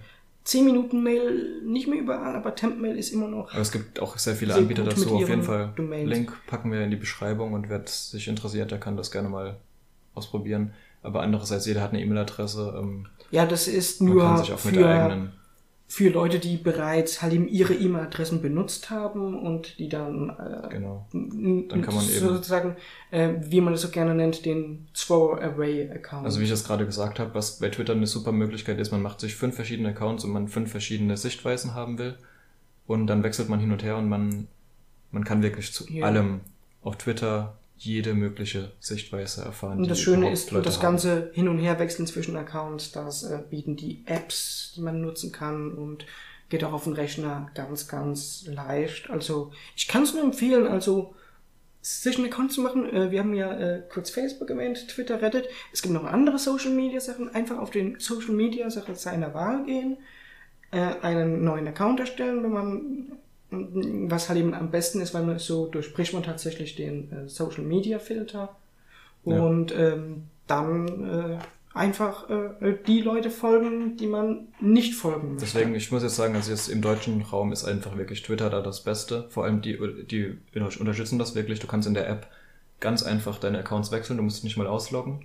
10 0.50 0.64
Minuten 0.64 1.04
Mail 1.04 1.62
nicht 1.64 1.86
mehr 1.86 2.00
überall, 2.00 2.34
aber 2.34 2.56
Temp-Mail 2.56 2.96
ist 2.96 3.12
immer 3.12 3.28
noch. 3.28 3.52
Aber 3.52 3.60
es 3.60 3.70
gibt 3.70 4.00
auch 4.00 4.18
sehr 4.18 4.34
viele 4.34 4.52
sehr 4.52 4.62
Anbieter 4.62 4.82
dazu. 4.82 5.14
Auf 5.14 5.28
jeden 5.28 5.44
Fall. 5.44 5.72
Domains. 5.76 6.10
Link 6.10 6.32
packen 6.48 6.72
wir 6.72 6.80
in 6.80 6.90
die 6.90 6.96
Beschreibung 6.96 7.52
und 7.52 7.68
wer 7.68 7.86
sich 7.86 8.26
interessiert, 8.26 8.72
der 8.72 8.80
kann 8.80 8.96
das 8.96 9.12
gerne 9.12 9.28
mal 9.28 9.58
ausprobieren. 10.16 10.72
Aber 11.04 11.22
andererseits, 11.22 11.66
jeder 11.66 11.82
hat 11.82 11.90
eine 11.90 12.02
E-Mail-Adresse. 12.02 12.74
Ähm, 12.76 13.06
ja, 13.30 13.46
das 13.46 13.68
ist 13.68 14.02
nur 14.02 14.44
für 14.44 15.30
für 15.90 16.09
Leute, 16.09 16.38
die 16.38 16.57
bereits 16.57 17.20
halt 17.20 17.33
eben 17.33 17.48
ihre 17.48 17.74
E-Mail-Adressen 17.74 18.40
benutzt 18.40 18.90
haben 18.90 19.37
und 19.37 19.76
die 19.81 19.88
dann, 19.88 20.31
äh, 20.31 20.68
genau. 20.68 21.09
dann 21.12 21.83
kann 21.83 21.96
man 21.96 22.05
sozusagen, 22.05 22.76
äh, 23.11 23.31
wie 23.40 23.61
man 23.61 23.74
es 23.74 23.81
so 23.81 23.88
gerne 23.88 24.14
nennt, 24.14 24.46
den 24.46 24.87
Throw-Away-Account. 24.94 26.24
Also 26.24 26.38
wie 26.38 26.44
ich 26.44 26.50
das 26.50 26.62
gerade 26.62 26.87
gesagt 26.87 27.18
habe, 27.18 27.35
was 27.35 27.59
bei 27.59 27.70
Twitter 27.70 27.92
eine 27.92 28.07
super 28.07 28.31
Möglichkeit 28.31 28.79
ist, 28.79 28.92
man 28.92 29.03
macht 29.03 29.18
sich 29.18 29.35
fünf 29.35 29.57
verschiedene 29.57 29.88
Accounts 29.88 30.22
und 30.22 30.31
man 30.31 30.46
fünf 30.46 30.70
verschiedene 30.70 31.16
Sichtweisen 31.16 31.74
haben 31.74 31.98
will 31.98 32.16
und 32.87 33.09
dann 33.09 33.24
wechselt 33.24 33.48
man 33.48 33.59
hin 33.59 33.72
und 33.72 33.83
her 33.83 33.96
und 33.96 34.09
man, 34.09 34.46
man 35.11 35.24
kann 35.24 35.42
wirklich 35.42 35.72
zu 35.72 35.92
ja. 35.92 36.07
allem 36.07 36.42
auf 36.83 36.98
Twitter 36.98 37.59
jede 37.80 38.12
mögliche 38.12 38.72
Sichtweise 38.78 39.42
erfahren. 39.42 39.78
Und 39.78 39.88
das 39.88 40.00
Schöne 40.00 40.30
ist, 40.30 40.50
Leute 40.50 40.66
das 40.66 40.80
ganze 40.80 41.30
Hin- 41.32 41.48
und 41.48 41.58
Herwechseln 41.58 42.06
zwischen 42.06 42.36
Accounts, 42.36 42.92
das 42.92 43.22
äh, 43.22 43.42
bieten 43.48 43.74
die 43.74 44.02
Apps, 44.06 44.72
die 44.76 44.82
man 44.82 45.00
nutzen 45.00 45.32
kann 45.32 45.72
und 45.72 46.04
geht 46.50 46.62
auch 46.62 46.72
auf 46.72 46.84
den 46.84 46.92
Rechner 46.92 47.50
ganz, 47.54 47.88
ganz 47.88 48.44
leicht. 48.46 49.08
Also 49.08 49.52
ich 49.76 49.88
kann 49.88 50.02
es 50.02 50.12
nur 50.12 50.22
empfehlen, 50.22 50.66
also 50.66 51.14
sich 51.80 52.18
einen 52.18 52.26
Account 52.26 52.52
zu 52.52 52.60
machen. 52.60 52.92
Äh, 52.92 53.10
wir 53.10 53.20
haben 53.20 53.32
ja 53.32 53.58
äh, 53.58 53.82
kurz 53.88 54.10
Facebook 54.10 54.50
erwähnt, 54.50 54.86
Twitter, 54.88 55.22
Reddit. 55.22 55.48
Es 55.72 55.80
gibt 55.80 55.94
noch 55.94 56.04
andere 56.04 56.38
Social 56.38 56.72
Media 56.72 57.00
Sachen. 57.00 57.34
Einfach 57.34 57.58
auf 57.58 57.70
den 57.70 57.98
Social 57.98 58.34
Media 58.34 58.68
Sachen 58.68 58.94
seiner 58.94 59.32
Wahl 59.32 59.64
gehen, 59.64 59.96
äh, 60.70 60.96
einen 61.00 61.42
neuen 61.44 61.66
Account 61.66 62.00
erstellen, 62.00 62.42
wenn 62.42 62.52
man 62.52 63.12
was 63.50 64.28
halt 64.28 64.38
eben 64.38 64.54
am 64.54 64.70
besten 64.70 65.00
ist, 65.00 65.14
weil 65.14 65.24
man 65.24 65.38
so 65.38 65.66
durchbricht 65.66 66.12
man 66.12 66.22
tatsächlich 66.22 66.76
den 66.76 67.10
äh, 67.12 67.28
Social 67.28 67.64
Media 67.64 67.98
Filter 67.98 68.56
und 69.24 69.70
ja. 69.72 69.94
ähm, 69.94 70.24
dann 70.46 71.08
äh, 71.08 71.38
einfach 71.74 72.28
äh, 72.30 72.76
die 72.86 73.00
Leute 73.00 73.30
folgen, 73.30 73.96
die 73.96 74.06
man 74.06 74.48
nicht 74.60 74.94
folgen 74.94 75.34
möchte. 75.34 75.44
Deswegen, 75.44 75.74
ich 75.74 75.92
muss 75.92 76.02
jetzt 76.02 76.16
sagen, 76.16 76.34
also 76.34 76.50
jetzt 76.50 76.68
im 76.68 76.82
deutschen 76.82 77.22
Raum 77.22 77.52
ist 77.52 77.64
einfach 77.64 77.96
wirklich 77.96 78.22
Twitter 78.22 78.50
da 78.50 78.60
das 78.60 78.82
Beste. 78.82 79.26
Vor 79.30 79.44
allem 79.44 79.62
die, 79.62 79.78
die 80.10 80.36
unterstützen 80.54 81.18
das 81.18 81.34
wirklich. 81.34 81.60
Du 81.60 81.66
kannst 81.66 81.86
in 81.86 81.94
der 81.94 82.08
App 82.08 82.28
ganz 82.80 83.02
einfach 83.02 83.38
deine 83.38 83.58
Accounts 83.58 83.92
wechseln, 83.92 84.16
du 84.16 84.22
musst 84.22 84.42
nicht 84.42 84.56
mal 84.56 84.66
ausloggen. 84.66 85.24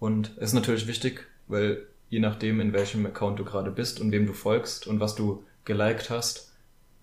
Und 0.00 0.32
es 0.36 0.48
ist 0.50 0.54
natürlich 0.54 0.86
wichtig, 0.86 1.26
weil 1.48 1.86
je 2.08 2.18
nachdem, 2.18 2.60
in 2.60 2.72
welchem 2.72 3.04
Account 3.06 3.38
du 3.38 3.44
gerade 3.44 3.70
bist 3.70 4.00
und 4.00 4.10
wem 4.10 4.26
du 4.26 4.32
folgst 4.32 4.86
und 4.86 5.00
was 5.00 5.14
du 5.14 5.44
geliked 5.64 6.10
hast, 6.10 6.52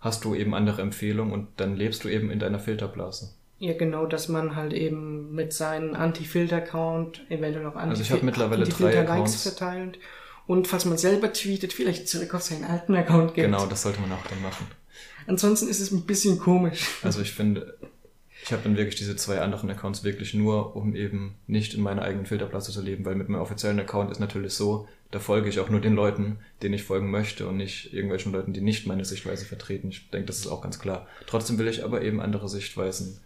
hast 0.01 0.25
du 0.25 0.35
eben 0.35 0.53
andere 0.53 0.81
Empfehlungen 0.81 1.33
und 1.33 1.47
dann 1.57 1.75
lebst 1.75 2.03
du 2.03 2.09
eben 2.09 2.29
in 2.29 2.39
deiner 2.39 2.59
Filterblase. 2.59 3.33
Ja, 3.59 3.77
genau, 3.77 4.07
dass 4.07 4.27
man 4.27 4.55
halt 4.55 4.73
eben 4.73 5.33
mit 5.33 5.53
seinem 5.53 5.93
Anti-Filter-Account 5.93 7.21
eventuell 7.29 7.63
noch 7.63 7.75
Anti 7.75 7.89
also 7.91 8.01
ich 8.01 8.11
habe 8.11 8.25
mittlerweile 8.25 8.65
drei 8.65 8.99
Accounts 8.99 9.43
verteilt. 9.43 9.99
Und 10.47 10.67
falls 10.67 10.85
man 10.85 10.97
selber 10.97 11.31
tweetet, 11.31 11.71
vielleicht 11.71 12.09
zurück 12.09 12.33
auf 12.33 12.41
seinen 12.41 12.63
alten 12.63 12.95
Account 12.95 13.35
geht. 13.35 13.45
Genau, 13.45 13.67
das 13.67 13.83
sollte 13.83 14.01
man 14.01 14.11
auch 14.11 14.25
dann 14.27 14.41
machen. 14.41 14.65
Ansonsten 15.27 15.69
ist 15.69 15.79
es 15.79 15.91
ein 15.91 16.07
bisschen 16.07 16.39
komisch. 16.39 16.87
Also 17.03 17.21
ich 17.21 17.31
finde, 17.33 17.77
ich 18.43 18.51
habe 18.51 18.63
dann 18.63 18.75
wirklich 18.75 18.95
diese 18.95 19.15
zwei 19.15 19.39
anderen 19.39 19.69
Accounts 19.69 20.03
wirklich 20.03 20.33
nur, 20.33 20.75
um 20.75 20.95
eben 20.95 21.35
nicht 21.45 21.75
in 21.75 21.81
meiner 21.83 22.01
eigenen 22.01 22.25
Filterblase 22.25 22.71
zu 22.71 22.81
leben, 22.81 23.05
weil 23.05 23.15
mit 23.15 23.29
meinem 23.29 23.41
offiziellen 23.41 23.79
Account 23.79 24.11
ist 24.11 24.19
natürlich 24.19 24.53
so, 24.53 24.87
da 25.11 25.19
folge 25.19 25.49
ich 25.49 25.59
auch 25.59 25.69
nur 25.69 25.81
den 25.81 25.93
Leuten, 25.93 26.39
denen 26.63 26.73
ich 26.73 26.83
folgen 26.83 27.11
möchte 27.11 27.47
und 27.47 27.57
nicht 27.57 27.93
irgendwelchen 27.93 28.31
Leuten, 28.31 28.53
die 28.53 28.61
nicht 28.61 28.87
meine 28.87 29.05
Sichtweise 29.05 29.45
vertreten. 29.45 29.89
Ich 29.89 30.09
denke, 30.09 30.27
das 30.27 30.39
ist 30.39 30.47
auch 30.47 30.61
ganz 30.61 30.79
klar. 30.79 31.07
Trotzdem 31.27 31.57
will 31.57 31.67
ich 31.67 31.83
aber 31.83 32.01
eben 32.01 32.21
andere 32.21 32.47
Sichtweisen 32.47 33.19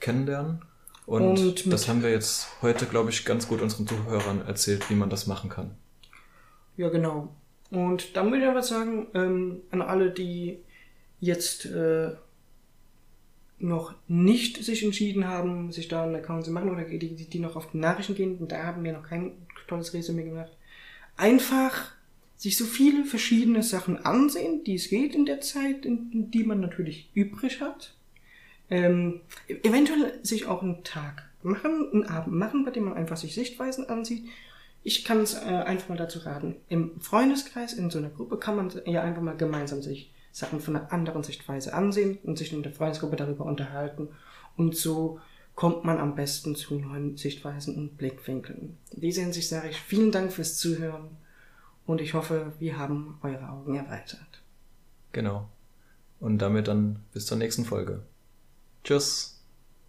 kennenlernen. 0.00 0.62
Und, 1.06 1.38
und 1.38 1.72
das 1.72 1.88
haben 1.88 2.02
wir 2.02 2.10
jetzt 2.10 2.48
heute, 2.62 2.86
glaube 2.86 3.10
ich, 3.10 3.24
ganz 3.24 3.48
gut 3.48 3.62
unseren 3.62 3.86
Zuhörern 3.86 4.46
erzählt, 4.46 4.88
wie 4.90 4.94
man 4.94 5.10
das 5.10 5.26
machen 5.26 5.50
kann. 5.50 5.72
Ja, 6.76 6.88
genau. 6.88 7.34
Und 7.70 8.16
dann 8.16 8.30
würde 8.30 8.44
ich 8.44 8.48
aber 8.48 8.62
sagen, 8.62 9.08
ähm, 9.14 9.62
an 9.70 9.82
alle, 9.82 10.10
die 10.10 10.58
jetzt 11.20 11.66
äh, 11.66 12.12
noch 13.58 13.94
nicht 14.08 14.62
sich 14.62 14.84
entschieden 14.84 15.26
haben, 15.26 15.72
sich 15.72 15.88
da 15.88 16.04
einen 16.04 16.16
Account 16.16 16.44
zu 16.44 16.50
machen 16.50 16.70
oder 16.70 16.84
die, 16.84 17.14
die, 17.14 17.38
noch 17.38 17.56
auf 17.56 17.70
die 17.70 17.78
Nachrichten 17.78 18.14
gehen, 18.14 18.38
und 18.38 18.52
da 18.52 18.62
haben 18.62 18.82
wir 18.84 18.92
noch 18.92 19.02
kein 19.02 19.32
tolles 19.68 19.92
Resümee 19.94 20.24
gemacht, 20.24 20.50
einfach 21.20 21.92
sich 22.36 22.56
so 22.56 22.64
viele 22.64 23.04
verschiedene 23.04 23.62
Sachen 23.62 24.04
ansehen, 24.04 24.64
die 24.64 24.74
es 24.74 24.88
geht 24.88 25.14
in 25.14 25.26
der 25.26 25.40
Zeit, 25.40 25.84
in, 25.84 26.30
die 26.30 26.42
man 26.44 26.60
natürlich 26.60 27.10
übrig 27.14 27.60
hat. 27.60 27.94
Ähm, 28.70 29.20
eventuell 29.62 30.18
sich 30.22 30.46
auch 30.46 30.62
einen 30.62 30.82
Tag 30.82 31.28
machen, 31.42 31.90
einen 31.92 32.04
Abend 32.04 32.34
machen, 32.34 32.64
bei 32.64 32.70
dem 32.70 32.84
man 32.84 32.94
einfach 32.94 33.16
sich 33.16 33.34
Sichtweisen 33.34 33.88
ansieht. 33.88 34.24
Ich 34.82 35.04
kann 35.04 35.20
es 35.20 35.34
äh, 35.34 35.38
einfach 35.38 35.90
mal 35.90 35.98
dazu 35.98 36.20
raten. 36.20 36.56
Im 36.68 36.98
Freundeskreis, 37.00 37.74
in 37.74 37.90
so 37.90 37.98
einer 37.98 38.08
Gruppe, 38.08 38.38
kann 38.38 38.56
man 38.56 38.72
ja 38.86 39.02
einfach 39.02 39.22
mal 39.22 39.36
gemeinsam 39.36 39.82
sich 39.82 40.10
Sachen 40.32 40.60
von 40.60 40.76
einer 40.76 40.92
anderen 40.92 41.22
Sichtweise 41.22 41.74
ansehen 41.74 42.18
und 42.22 42.38
sich 42.38 42.52
in 42.52 42.62
der 42.62 42.72
Freundesgruppe 42.72 43.16
darüber 43.16 43.44
unterhalten. 43.44 44.08
Und 44.56 44.76
so 44.76 45.20
kommt 45.60 45.84
man 45.84 45.98
am 45.98 46.14
besten 46.14 46.56
zu 46.56 46.76
neuen 46.76 47.18
Sichtweisen 47.18 47.76
und 47.76 47.98
Blickwinkeln. 47.98 48.78
In 48.92 49.00
dieser 49.02 49.20
Hinsicht 49.20 49.46
sage 49.46 49.68
ich 49.68 49.78
vielen 49.78 50.10
Dank 50.10 50.32
fürs 50.32 50.56
Zuhören 50.56 51.18
und 51.84 52.00
ich 52.00 52.14
hoffe, 52.14 52.54
wir 52.58 52.78
haben 52.78 53.18
eure 53.22 53.46
Augen 53.50 53.76
erweitert. 53.76 54.40
Genau. 55.12 55.50
Und 56.18 56.38
damit 56.38 56.66
dann 56.66 57.00
bis 57.12 57.26
zur 57.26 57.36
nächsten 57.36 57.66
Folge. 57.66 58.00
Tschüss. 58.84 59.39